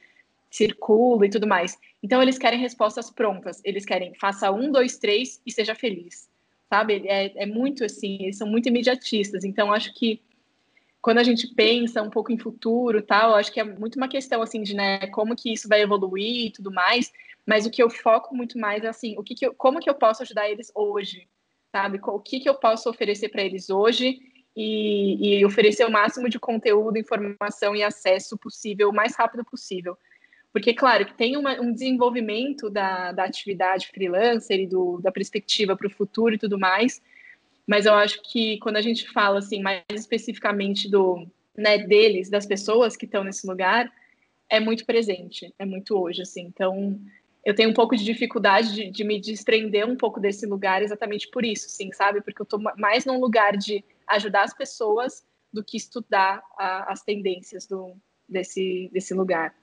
[0.51, 1.79] circula e tudo mais.
[2.03, 3.63] Então, eles querem respostas prontas.
[3.65, 6.29] Eles querem faça um, dois, três e seja feliz,
[6.73, 7.07] sabe?
[7.07, 9.45] É, é muito assim, eles são muito imediatistas.
[9.45, 10.23] Então, acho que
[11.03, 14.41] quando a gente pensa um pouco em futuro tal, acho que é muito uma questão
[14.41, 17.13] assim de né, como que isso vai evoluir e tudo mais.
[17.45, 19.91] Mas o que eu foco muito mais é assim, o que, que eu, como que
[19.91, 21.29] eu posso ajudar eles hoje,
[21.71, 22.01] sabe?
[22.03, 24.19] O que que eu posso oferecer para eles hoje
[24.57, 29.99] e, e, oferecer o máximo de conteúdo, informação e acesso possível, o mais rápido possível.
[30.53, 35.77] Porque, claro, que tem uma, um desenvolvimento da, da atividade freelancer e do, da perspectiva
[35.77, 37.01] para o futuro e tudo mais,
[37.67, 41.27] mas eu acho que quando a gente fala assim, mais especificamente do
[41.57, 43.91] né, deles, das pessoas que estão nesse lugar,
[44.49, 46.43] é muito presente, é muito hoje, assim.
[46.43, 47.01] Então,
[47.45, 51.29] eu tenho um pouco de dificuldade de, de me desprender um pouco desse lugar exatamente
[51.29, 52.21] por isso, sim, sabe?
[52.21, 57.03] Porque eu estou mais num lugar de ajudar as pessoas do que estudar a, as
[57.03, 57.95] tendências do,
[58.29, 59.55] desse, desse lugar.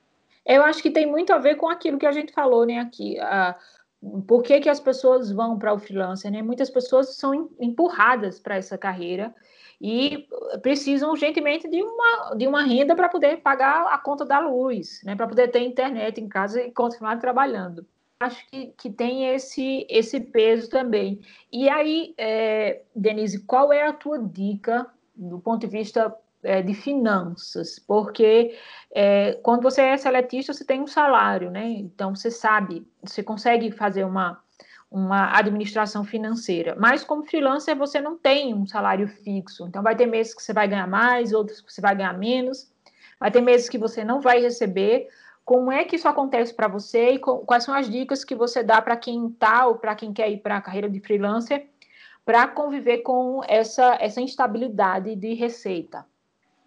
[0.45, 3.17] Eu acho que tem muito a ver com aquilo que a gente falou, né, aqui.
[4.27, 6.41] Por que, que as pessoas vão para o freelancer, né?
[6.41, 9.35] Muitas pessoas são empurradas para essa carreira
[9.81, 10.27] e
[10.61, 15.15] precisam urgentemente de uma, de uma renda para poder pagar a conta da luz, né?
[15.15, 17.85] Para poder ter internet em casa e continuar trabalhando
[18.19, 21.21] acho que, que tem esse, esse peso também.
[21.51, 24.85] E aí, é, Denise, qual é a tua dica
[25.15, 26.13] do ponto de vista
[26.43, 27.79] é, de finanças?
[27.79, 28.57] Porque
[28.93, 31.67] é, quando você é seletista, você tem um salário, né?
[31.67, 34.41] Então, você sabe, você consegue fazer uma,
[34.89, 36.75] uma administração financeira.
[36.77, 39.67] Mas como freelancer, você não tem um salário fixo.
[39.67, 42.71] Então, vai ter meses que você vai ganhar mais, outros que você vai ganhar menos.
[43.19, 45.07] Vai ter meses que você não vai receber
[45.49, 48.79] como é que isso acontece para você e quais são as dicas que você dá
[48.83, 51.67] para quem está ou para quem quer ir para a carreira de freelancer
[52.23, 56.05] para conviver com essa, essa instabilidade de receita?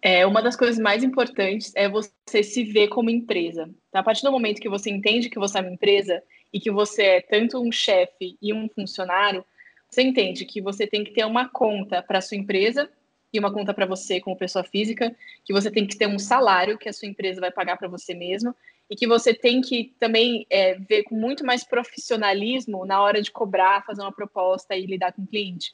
[0.05, 3.73] É, uma das coisas mais importantes é você se ver como empresa.
[3.89, 4.01] Tá?
[4.01, 7.03] A partir do momento que você entende que você é uma empresa e que você
[7.03, 9.45] é tanto um chefe e um funcionário,
[9.89, 12.89] você entende que você tem que ter uma conta para sua empresa
[13.31, 16.77] e uma conta para você como pessoa física, que você tem que ter um salário
[16.77, 18.53] que a sua empresa vai pagar para você mesmo
[18.89, 23.31] e que você tem que também é, ver com muito mais profissionalismo na hora de
[23.31, 25.73] cobrar, fazer uma proposta e lidar com o cliente.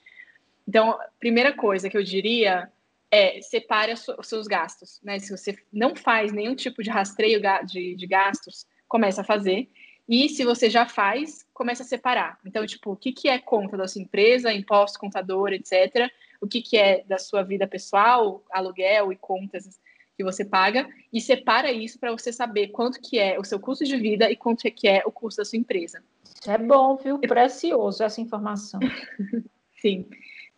[0.68, 2.72] Então, primeira coisa que eu diria
[3.12, 5.00] é separe os seus gastos.
[5.04, 5.20] Né?
[5.20, 9.70] Se você não faz nenhum tipo de rastreio de, de gastos, comece a fazer.
[10.08, 12.40] E se você já faz, comece a separar.
[12.44, 16.12] Então, tipo, o que, que é conta da sua empresa, imposto, contador, etc.
[16.42, 19.80] O que, que é da sua vida pessoal, aluguel e contas
[20.18, 20.90] que você paga.
[21.14, 24.36] E separa isso para você saber quanto que é o seu custo de vida e
[24.36, 26.04] quanto é que é o custo da sua empresa.
[26.48, 27.20] É bom, viu?
[27.20, 28.80] Precioso essa informação.
[29.80, 30.06] Sim.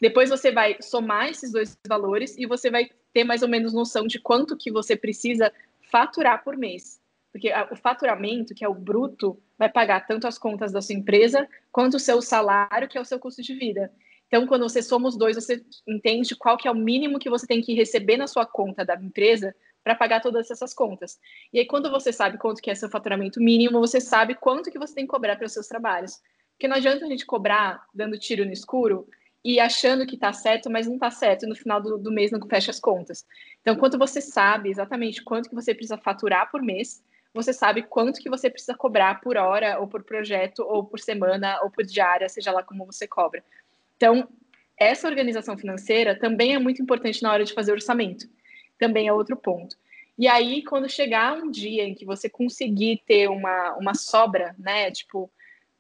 [0.02, 4.08] Depois você vai somar esses dois valores e você vai ter mais ou menos noção
[4.08, 5.54] de quanto que você precisa
[5.92, 7.00] faturar por mês.
[7.32, 11.48] Porque o faturamento, que é o bruto, vai pagar tanto as contas da sua empresa
[11.72, 13.94] quanto o seu salário, que é o seu custo de vida.
[14.28, 17.46] Então, quando você soma os dois, você entende qual que é o mínimo que você
[17.46, 21.20] tem que receber na sua conta da empresa para pagar todas essas contas.
[21.54, 24.80] E aí, quando você sabe quanto que é seu faturamento mínimo, você sabe quanto que
[24.80, 26.20] você tem que cobrar para os seus trabalhos.
[26.54, 29.08] Porque não adianta a gente cobrar dando tiro no escuro
[29.44, 32.32] e achando que está certo, mas não está certo, e no final do, do, mês
[32.32, 33.26] não fecha as contas.
[33.62, 38.20] Então, quando você sabe exatamente quanto que você precisa faturar por mês, você sabe quanto
[38.20, 42.30] que você precisa cobrar por hora, ou por projeto, ou por semana, ou por diária,
[42.30, 43.44] seja lá como você cobra.
[43.96, 44.28] Então,
[44.78, 48.28] essa organização financeira também é muito importante na hora de fazer orçamento.
[48.78, 49.78] Também é outro ponto.
[50.18, 54.92] E aí, quando chegar um dia em que você conseguir ter uma, uma sobra, né,
[54.92, 55.32] tipo,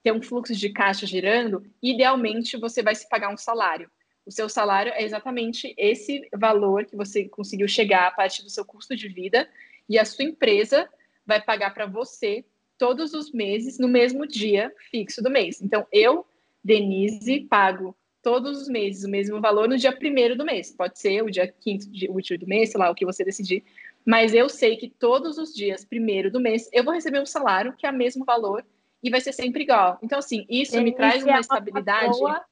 [0.04, 3.90] ter um fluxo de caixa girando, idealmente você vai se pagar um salário.
[4.26, 8.64] O seu salário é exatamente esse valor que você conseguiu chegar a partir do seu
[8.64, 9.50] custo de vida
[9.90, 10.88] e a sua empresa
[11.26, 12.46] vai pagar para você
[12.78, 15.62] todos os meses no mesmo dia fixo do mês.
[15.62, 16.26] Então, eu,
[16.64, 20.72] Denise, pago todos os meses o mesmo valor no dia primeiro do mês.
[20.72, 23.64] Pode ser o dia quinto útil do mês, sei lá, o que você decidir.
[24.06, 27.74] Mas eu sei que todos os dias primeiro do mês eu vou receber um salário
[27.74, 28.66] que é o mesmo valor
[29.04, 29.98] e vai ser sempre igual.
[30.02, 32.08] Então, assim, isso me traz uma, é uma estabilidade.
[32.08, 32.46] Patroa,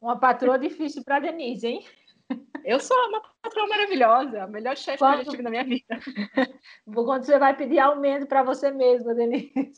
[0.00, 1.84] uma patroa difícil para Denise, hein?
[2.64, 5.14] Eu sou uma patroa maravilhosa, a melhor chefe Quando...
[5.14, 5.98] que eu já tive na minha vida.
[6.84, 9.72] Quando você vai pedir aumento para você mesma, Denise?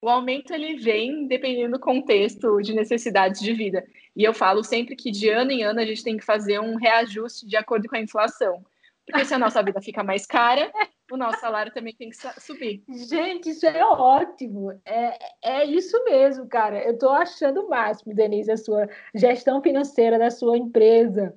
[0.00, 3.82] O aumento ele vem dependendo do contexto de necessidades de vida.
[4.14, 6.76] E eu falo sempre que de ano em ano a gente tem que fazer um
[6.76, 8.64] reajuste de acordo com a inflação.
[9.06, 10.72] Porque se a nossa vida fica mais cara,
[11.10, 12.82] o nosso salário também tem que subir.
[13.08, 14.70] Gente, isso é ótimo.
[14.84, 16.82] É, é isso mesmo, cara.
[16.82, 21.36] Eu estou achando o máximo, Denise, a sua gestão financeira da sua empresa.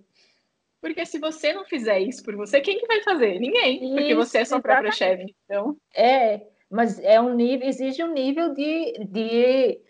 [0.80, 3.40] Porque se você não fizer isso por você, quem que vai fazer?
[3.40, 3.84] Ninguém.
[3.84, 5.36] Isso, porque você é sua própria chefe.
[5.46, 5.76] Então...
[5.94, 9.82] É, mas é um nível, exige um nível de, de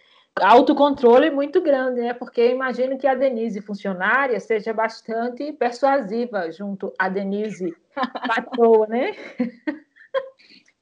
[0.41, 2.13] autocontrole muito grande, né?
[2.13, 7.75] Porque imagino que a Denise funcionária seja bastante persuasiva junto à Denise
[8.27, 9.15] patroa, né?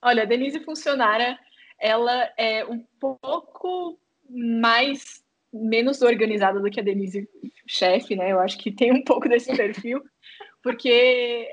[0.01, 1.39] Olha, a Denise funcionária,
[1.79, 3.99] ela é um pouco
[4.29, 7.27] mais menos organizada do que a Denise
[7.67, 8.31] chefe, né?
[8.31, 10.03] Eu acho que tem um pouco desse perfil,
[10.61, 10.89] porque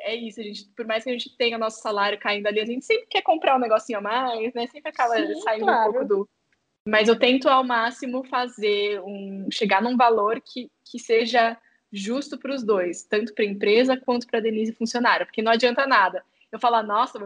[0.04, 2.66] é isso, a gente, por mais que a gente tenha nosso salário caindo ali, a
[2.66, 4.66] gente sempre quer comprar um negocinho a mais, né?
[4.66, 5.90] Sempre acaba Sim, saindo claro.
[5.90, 6.28] um pouco do
[6.86, 11.56] mas eu tento ao máximo fazer um chegar num valor que, que seja
[11.92, 15.52] justo para os dois, tanto para a empresa quanto para a Denise funcionária, porque não
[15.52, 16.24] adianta nada.
[16.50, 17.18] Eu falar, nossa,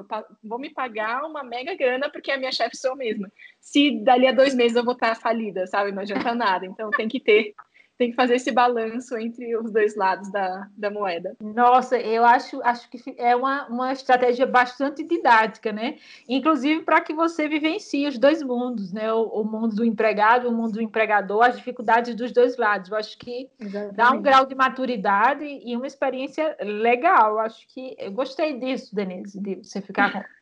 [0.43, 3.31] vou me pagar uma mega grana porque a minha chefe sou eu mesma.
[3.61, 5.91] Se dali a dois meses eu vou estar falida, sabe?
[5.91, 6.65] Não adianta nada.
[6.65, 7.53] Então tem que ter
[7.99, 11.35] tem que fazer esse balanço entre os dois lados da, da moeda.
[11.41, 15.97] Nossa, eu acho, acho que é uma, uma estratégia bastante didática, né?
[16.29, 19.13] Inclusive para que você vivencie os dois mundos, né?
[19.13, 22.91] O, o, mundo do empregado, o mundo do empregador, as dificuldades dos dois lados.
[22.91, 23.97] Eu acho que Exatamente.
[23.97, 27.33] dá um grau de maturidade e uma experiência legal.
[27.33, 30.23] Eu acho que eu gostei disso, Denise, de você ficar com.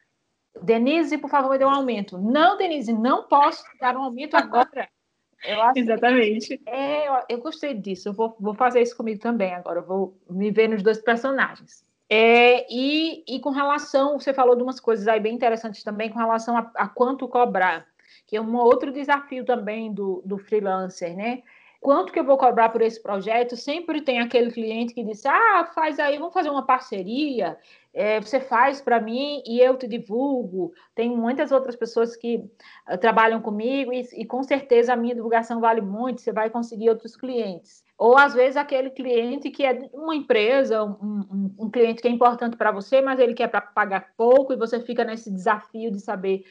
[0.63, 2.17] Denise, por favor, dê um aumento.
[2.17, 4.89] Não, Denise, não posso dar um aumento agora.
[5.45, 6.59] Eu acho Exatamente.
[6.59, 8.09] Que, é, eu, eu, gostei disso.
[8.09, 9.81] Eu vou, vou fazer isso comigo também agora.
[9.81, 11.85] Eu vou me ver nos dois personagens.
[12.09, 16.19] É, e, e com relação, você falou de umas coisas aí bem interessantes também com
[16.19, 17.87] relação a, a quanto cobrar,
[18.27, 21.43] que é um outro desafio também do, do freelancer, né?
[21.85, 23.59] Quanto que eu vou cobrar por esse projeto?
[23.59, 27.59] Sempre tem aquele cliente que diz: ah, faz aí, vamos fazer uma parceria,
[27.93, 30.73] é, você faz para mim e eu te divulgo.
[30.95, 32.37] Tem muitas outras pessoas que
[32.91, 36.89] uh, trabalham comigo e, e, com certeza a minha divulgação vale muito, você vai conseguir
[36.89, 37.85] outros clientes.
[37.99, 42.11] Ou às vezes aquele cliente que é uma empresa, um, um, um cliente que é
[42.11, 46.01] importante para você, mas ele quer para pagar pouco e você fica nesse desafio de
[46.01, 46.45] saber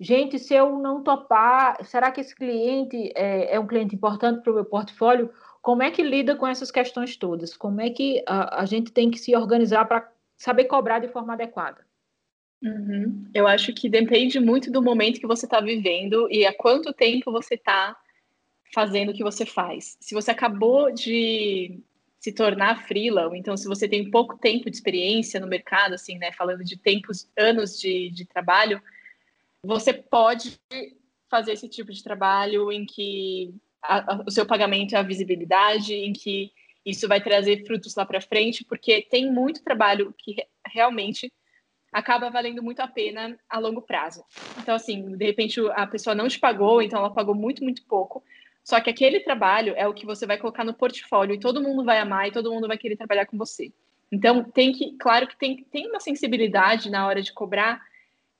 [0.00, 4.50] gente, se eu não topar, será que esse cliente é, é um cliente importante para
[4.50, 5.30] o meu portfólio?
[5.60, 7.54] Como é que lida com essas questões todas?
[7.54, 11.34] Como é que a, a gente tem que se organizar para saber cobrar de forma
[11.34, 11.86] adequada?
[12.62, 13.24] Uhum.
[13.34, 17.30] Eu acho que depende muito do momento que você está vivendo e há quanto tempo
[17.30, 17.96] você está
[18.74, 19.96] fazendo o que você faz.
[20.00, 21.80] Se você acabou de
[22.18, 26.18] se tornar freela, ou então se você tem pouco tempo de experiência no mercado, assim,
[26.18, 28.80] né, falando de tempos, anos de, de trabalho,
[29.64, 30.58] você pode
[31.28, 35.94] fazer esse tipo de trabalho em que a, a, o seu pagamento é a visibilidade,
[35.94, 36.52] em que
[36.84, 40.36] isso vai trazer frutos lá para frente, porque tem muito trabalho que
[40.66, 41.30] realmente
[41.92, 44.24] acaba valendo muito a pena a longo prazo.
[44.58, 48.22] Então, assim, de repente a pessoa não te pagou, então ela pagou muito, muito pouco.
[48.62, 51.84] Só que aquele trabalho é o que você vai colocar no portfólio e todo mundo
[51.84, 53.72] vai amar e todo mundo vai querer trabalhar com você.
[54.12, 57.80] Então, tem que, claro que tem, tem uma sensibilidade na hora de cobrar,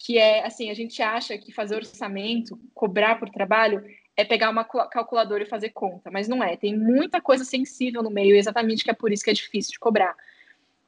[0.01, 3.85] que é assim, a gente acha que fazer orçamento, cobrar por trabalho,
[4.17, 6.57] é pegar uma calculadora e fazer conta, mas não é.
[6.57, 9.79] Tem muita coisa sensível no meio, exatamente que é por isso que é difícil de
[9.79, 10.17] cobrar.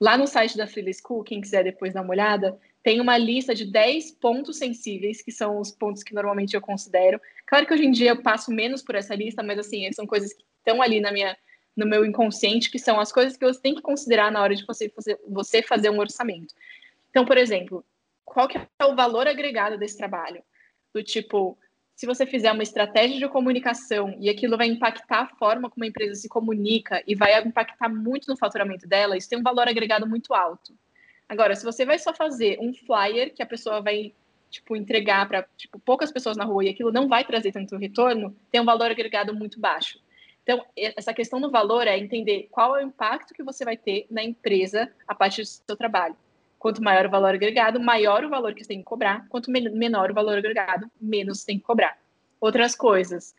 [0.01, 3.55] Lá no site da Freela School, quem quiser depois dar uma olhada, tem uma lista
[3.55, 7.21] de 10 pontos sensíveis, que são os pontos que normalmente eu considero.
[7.47, 10.33] Claro que hoje em dia eu passo menos por essa lista, mas assim, são coisas
[10.33, 11.37] que estão ali na minha,
[11.77, 14.65] no meu inconsciente, que são as coisas que você tem que considerar na hora de
[14.65, 14.91] você
[15.29, 16.55] você fazer um orçamento.
[17.11, 17.85] Então, por exemplo,
[18.25, 20.43] qual que é o valor agregado desse trabalho?
[20.95, 21.59] Do tipo,
[21.95, 25.87] se você fizer uma estratégia de comunicação e aquilo vai impactar a forma como a
[25.87, 30.07] empresa se comunica e vai impactar muito no faturamento dela, isso tem um valor agregado
[30.07, 30.75] muito alto.
[31.29, 34.13] Agora, se você vai só fazer um flyer que a pessoa vai
[34.51, 38.37] tipo entregar para tipo poucas pessoas na rua e aquilo não vai trazer tanto retorno,
[38.51, 39.99] tem um valor agregado muito baixo.
[40.43, 44.07] Então, essa questão do valor é entender qual é o impacto que você vai ter
[44.11, 46.17] na empresa a partir do seu trabalho.
[46.63, 49.27] Quanto maior o valor agregado, maior o valor que você tem que cobrar.
[49.29, 51.99] Quanto menor o valor agregado, menos você tem que cobrar.
[52.41, 53.35] Outras coisas,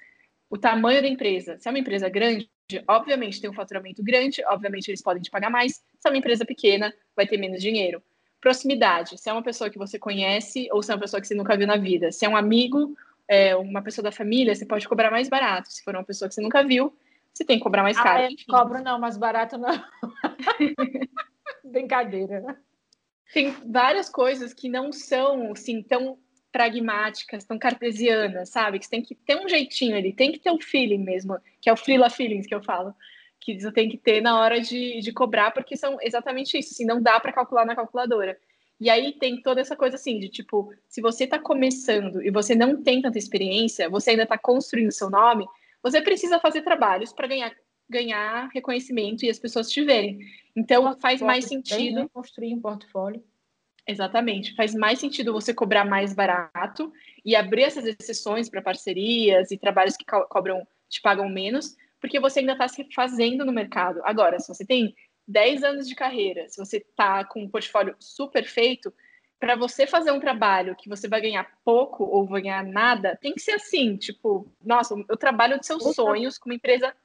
[0.49, 1.57] o tamanho da empresa.
[1.57, 2.49] Se é uma empresa grande,
[2.85, 5.75] obviamente tem um faturamento grande, obviamente eles podem te pagar mais.
[5.75, 8.03] Se é uma empresa pequena, vai ter menos dinheiro.
[8.41, 11.33] Proximidade, se é uma pessoa que você conhece ou se é uma pessoa que você
[11.33, 12.11] nunca viu na vida.
[12.11, 12.93] Se é um amigo,
[13.25, 15.71] é, uma pessoa da família, você pode cobrar mais barato.
[15.71, 16.93] Se for uma pessoa que você nunca viu,
[17.33, 18.23] você tem que cobrar mais caro.
[18.23, 19.71] Ah, é, cobro não, mais barato não.
[21.63, 22.61] Brincadeira
[23.33, 26.17] tem várias coisas que não são assim tão
[26.51, 28.77] pragmáticas, tão cartesianas, sabe?
[28.77, 31.67] Que você tem que ter um jeitinho ali, tem que ter um feeling mesmo, que
[31.67, 32.93] é o freela feelings que eu falo,
[33.39, 36.85] que você tem que ter na hora de, de cobrar, porque são exatamente isso, assim,
[36.85, 38.37] não dá para calcular na calculadora.
[38.79, 42.53] E aí tem toda essa coisa assim, de tipo, se você está começando e você
[42.53, 45.47] não tem tanta experiência, você ainda está construindo seu nome,
[45.81, 47.51] você precisa fazer trabalhos para ganhar
[47.89, 50.19] ganhar reconhecimento e as pessoas te verem.
[50.55, 51.77] Então, faz mais sentido.
[51.77, 52.09] Bem, né?
[52.13, 53.23] Construir um portfólio.
[53.87, 54.55] Exatamente.
[54.55, 56.91] Faz mais sentido você cobrar mais barato
[57.25, 62.19] e abrir essas exceções para parcerias e trabalhos que co cobram, te pagam menos, porque
[62.19, 64.01] você ainda está se fazendo no mercado.
[64.03, 64.95] Agora, se você tem
[65.27, 68.93] 10 anos de carreira, se você está com um portfólio super feito,
[69.39, 73.33] para você fazer um trabalho que você vai ganhar pouco ou vai ganhar nada, tem
[73.33, 76.95] que ser assim, tipo, nossa, eu trabalho de seus sonhos com uma empresa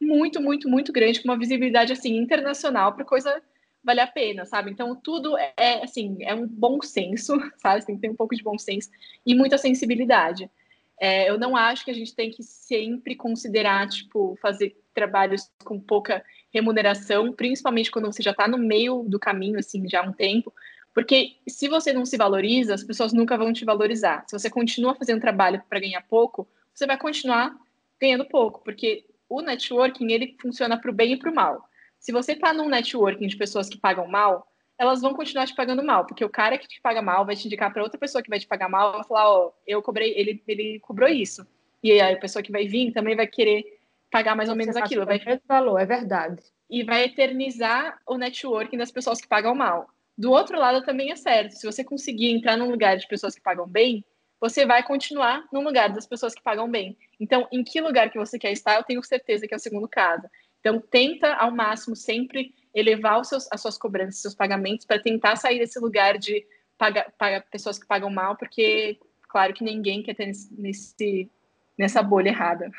[0.00, 3.42] muito, muito, muito grande, com uma visibilidade assim internacional para coisa
[3.82, 4.70] valer a pena, sabe?
[4.70, 7.84] Então tudo é assim, é um bom senso, sabe?
[7.86, 8.90] Tem que ter um pouco de bom senso
[9.24, 10.50] e muita sensibilidade.
[10.98, 15.78] É, eu não acho que a gente tem que sempre considerar, tipo, fazer trabalhos com
[15.78, 20.12] pouca remuneração, principalmente quando você já está no meio do caminho, assim, já há um
[20.12, 20.52] tempo,
[20.94, 24.24] porque se você não se valoriza, as pessoas nunca vão te valorizar.
[24.26, 27.54] Se você continua fazendo trabalho para ganhar pouco, você vai continuar
[28.00, 31.68] ganhando pouco, porque o networking ele funciona para o bem e para o mal.
[31.98, 34.46] Se você está num networking de pessoas que pagam mal,
[34.78, 37.46] elas vão continuar te pagando mal, porque o cara que te paga mal vai te
[37.46, 40.12] indicar para outra pessoa que vai te pagar mal, vai falar, ó, oh, eu cobrei,
[40.16, 41.46] ele, ele cobrou isso.
[41.82, 43.64] E aí a pessoa que vai vir também vai querer
[44.10, 45.06] pagar mais ou menos aquilo.
[45.06, 46.42] Vai valor, é verdade.
[46.68, 49.88] E vai eternizar o networking das pessoas que pagam mal.
[50.16, 51.52] Do outro lado também é certo.
[51.52, 54.04] Se você conseguir entrar num lugar de pessoas que pagam bem,
[54.40, 56.96] você vai continuar no lugar das pessoas que pagam bem.
[57.18, 59.88] Então, em que lugar que você quer estar, eu tenho certeza que é o segundo
[59.88, 60.28] caso.
[60.60, 65.36] Então, tenta ao máximo sempre elevar os seus, as suas cobranças, seus pagamentos, para tentar
[65.36, 66.44] sair desse lugar de
[66.76, 68.98] pagar, pagar pessoas que pagam mal, porque,
[69.28, 71.30] claro que ninguém quer ter nesse
[71.78, 72.70] nessa bolha errada.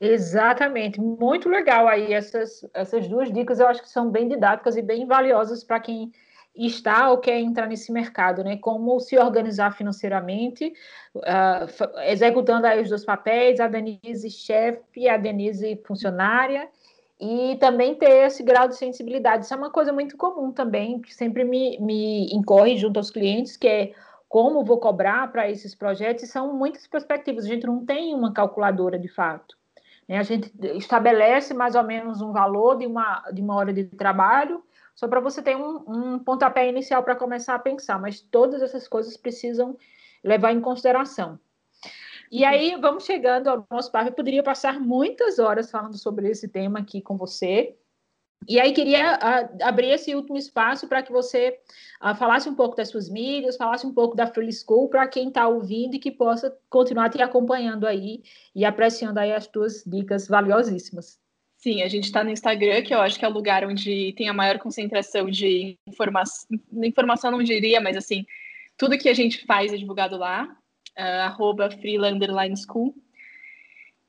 [0.00, 4.82] Exatamente, muito legal aí essas, essas duas dicas, eu acho que são bem didáticas e
[4.82, 6.10] bem valiosas para quem
[6.54, 8.56] está ou quer entrar nesse mercado, né?
[8.56, 10.72] Como se organizar financeiramente,
[11.16, 16.68] uh, executando aí os dois papéis, a Denise chefe, a Denise funcionária,
[17.20, 19.44] e também ter esse grau de sensibilidade.
[19.44, 23.56] Isso é uma coisa muito comum também, que sempre me, me incorre junto aos clientes,
[23.56, 23.92] que é
[24.28, 28.98] como vou cobrar para esses projetos, são muitas perspectivas, a gente não tem uma calculadora
[28.98, 29.54] de fato.
[30.08, 30.18] Né?
[30.18, 34.62] A gente estabelece mais ou menos um valor de uma, de uma hora de trabalho,
[34.94, 38.86] só para você ter um, um pontapé inicial para começar a pensar, mas todas essas
[38.86, 39.76] coisas precisam
[40.22, 41.38] levar em consideração.
[42.30, 44.08] E aí, vamos chegando ao nosso papo.
[44.08, 47.76] Eu poderia passar muitas horas falando sobre esse tema aqui com você.
[48.48, 51.60] E aí, queria uh, abrir esse último espaço para que você
[52.02, 55.28] uh, falasse um pouco das suas mídias, falasse um pouco da Free School para quem
[55.28, 58.22] está ouvindo e que possa continuar te acompanhando aí
[58.54, 61.21] e apreciando aí as tuas dicas valiosíssimas.
[61.62, 64.28] Sim, a gente está no Instagram, que eu acho que é o lugar onde tem
[64.28, 66.48] a maior concentração de informação,
[66.82, 68.26] informação não diria, mas assim,
[68.76, 70.48] tudo que a gente faz é divulgado lá
[70.98, 71.70] uh, arroba
[72.56, 72.92] school.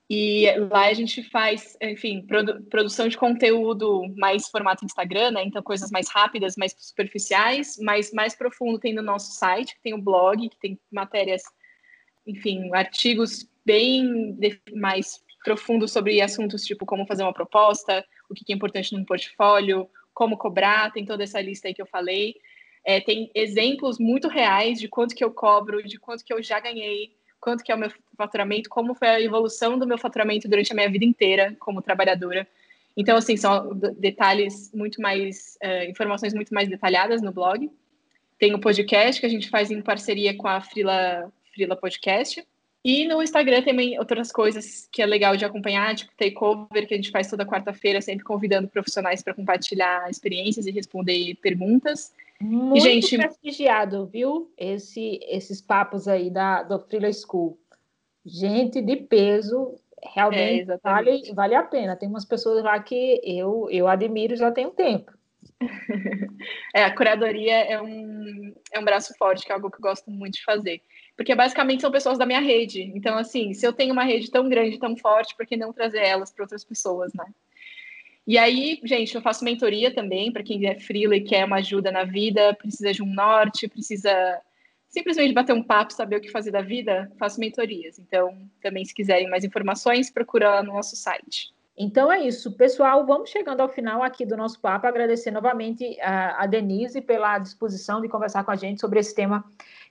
[0.09, 5.43] E lá a gente faz, enfim, produ produção de conteúdo mais formato Instagram, né?
[5.43, 9.93] Então, coisas mais rápidas, mais superficiais, mas mais profundo tem no nosso site, que tem
[9.93, 11.43] o blog, que tem matérias,
[12.25, 14.35] enfim, artigos bem
[14.75, 19.89] mais profundos sobre assuntos tipo como fazer uma proposta, o que é importante no portfólio,
[20.13, 22.35] como cobrar, tem toda essa lista aí que eu falei.
[22.85, 26.59] É, tem exemplos muito reais de quanto que eu cobro, de quanto que eu já
[26.59, 30.71] ganhei, quanto que é o meu faturamento, como foi a evolução do meu faturamento durante
[30.71, 32.47] a minha vida inteira como trabalhadora.
[32.95, 37.69] Então, assim, são detalhes muito mais, uh, informações muito mais detalhadas no blog.
[38.37, 42.45] Tem o podcast que a gente faz em parceria com a Frila, Frila Podcast.
[42.83, 46.97] E no Instagram também outras coisas que é legal de acompanhar, tipo takeover, que a
[46.97, 52.13] gente faz toda quarta-feira, sempre convidando profissionais para compartilhar experiências e responder perguntas.
[52.41, 53.17] Muito gente...
[53.17, 54.51] prestigiado, viu?
[54.57, 57.57] Esse, esses papos aí da, do Thriller School.
[58.25, 59.75] Gente de peso,
[60.13, 61.95] realmente é, vale, vale a pena.
[61.95, 65.11] Tem umas pessoas lá que eu, eu admiro já tem um tempo.
[66.75, 70.11] é, a curadoria é um, é um braço forte, que é algo que eu gosto
[70.11, 70.81] muito de fazer.
[71.15, 72.91] Porque basicamente são pessoas da minha rede.
[72.95, 75.99] Então, assim, se eu tenho uma rede tão grande, tão forte, por que não trazer
[75.99, 77.25] elas para outras pessoas, né?
[78.25, 81.91] E aí, gente, eu faço mentoria também para quem é freela e quer uma ajuda
[81.91, 84.41] na vida, precisa de um norte, precisa
[84.87, 87.99] simplesmente bater um papo, saber o que fazer da vida, faço mentorias.
[87.99, 91.53] Então, também se quiserem mais informações, procura lá no nosso site.
[91.75, 93.05] Então é isso, pessoal.
[93.05, 94.85] Vamos chegando ao final aqui do nosso papo.
[94.85, 99.43] Agradecer novamente a Denise pela disposição de conversar com a gente sobre esse tema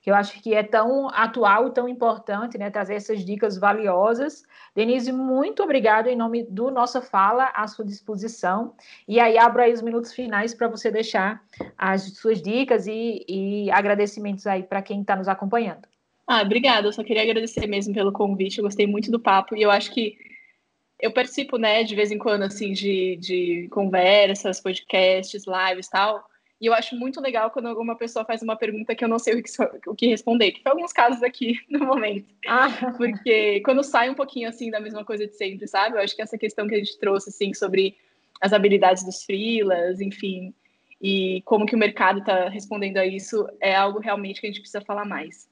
[0.03, 2.69] que eu acho que é tão atual tão importante, né?
[2.71, 4.43] Trazer essas dicas valiosas.
[4.75, 8.75] Denise, muito obrigada em nome do Nossa Fala à sua disposição.
[9.07, 11.41] E aí abro aí os minutos finais para você deixar
[11.79, 15.87] as suas dicas e, e agradecimentos aí para quem está nos acompanhando.
[16.27, 16.89] Ah, obrigada.
[16.89, 18.59] Eu só queria agradecer mesmo pelo convite.
[18.59, 20.17] Eu gostei muito do papo e eu acho que
[20.99, 26.25] eu participo, né, de vez em quando, assim, de, de conversas, podcasts, lives e tal.
[26.63, 29.35] E eu acho muito legal quando alguma pessoa faz uma pergunta que eu não sei
[29.35, 29.51] o que,
[29.89, 32.33] o que responder, que foi alguns casos aqui no momento.
[32.47, 32.69] Ah.
[32.97, 35.97] Porque quando sai um pouquinho assim da mesma coisa de sempre, sabe?
[35.97, 37.97] Eu acho que essa questão que a gente trouxe assim sobre
[38.41, 40.55] as habilidades dos freelas, enfim,
[41.01, 44.61] e como que o mercado está respondendo a isso, é algo realmente que a gente
[44.61, 45.49] precisa falar mais.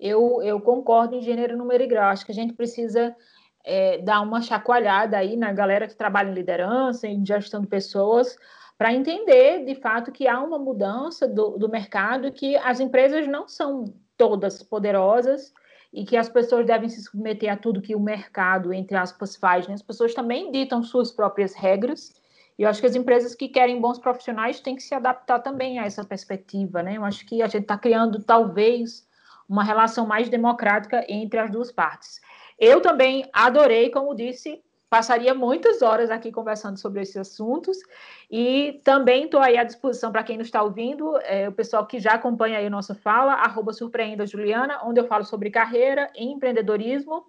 [0.00, 2.08] Eu, eu concordo em gênero, número e grau.
[2.08, 3.14] Acho que a gente precisa
[3.62, 8.34] é, dar uma chacoalhada aí na galera que trabalha em liderança, em gestão de pessoas,
[8.76, 13.46] para entender de fato que há uma mudança do, do mercado, que as empresas não
[13.48, 13.84] são
[14.16, 15.52] todas poderosas
[15.92, 19.68] e que as pessoas devem se submeter a tudo que o mercado, entre aspas, faz.
[19.68, 19.74] Né?
[19.74, 22.12] As pessoas também ditam suas próprias regras.
[22.58, 25.78] E eu acho que as empresas que querem bons profissionais têm que se adaptar também
[25.78, 26.82] a essa perspectiva.
[26.82, 26.96] Né?
[26.96, 29.06] Eu acho que a gente está criando, talvez,
[29.48, 32.20] uma relação mais democrática entre as duas partes.
[32.58, 34.62] Eu também adorei, como disse,
[34.94, 37.78] passaria muitas horas aqui conversando sobre esses assuntos
[38.30, 41.98] e também estou aí à disposição para quem nos está ouvindo, é, o pessoal que
[41.98, 46.26] já acompanha aí a nossa fala, arroba Surpreenda Juliana, onde eu falo sobre carreira e
[46.26, 47.26] empreendedorismo,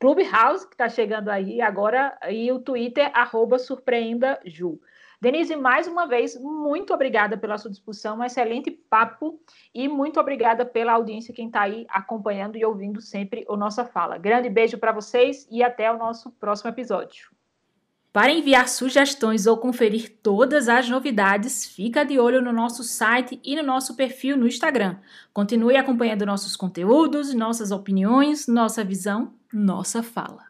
[0.00, 4.80] Clubhouse, que está chegando aí agora, e o Twitter, arroba Surpreenda Ju.
[5.20, 9.40] Denise, mais uma vez, muito obrigada pela sua disposição, um excelente papo
[9.74, 14.18] e muito obrigada pela audiência, quem está aí acompanhando e ouvindo sempre o Nossa Fala.
[14.18, 17.30] Grande beijo para vocês e até o nosso próximo episódio.
[18.12, 23.54] Para enviar sugestões ou conferir todas as novidades, fica de olho no nosso site e
[23.54, 24.96] no nosso perfil no Instagram.
[25.34, 30.44] Continue acompanhando nossos conteúdos, nossas opiniões, nossa visão nossa fala.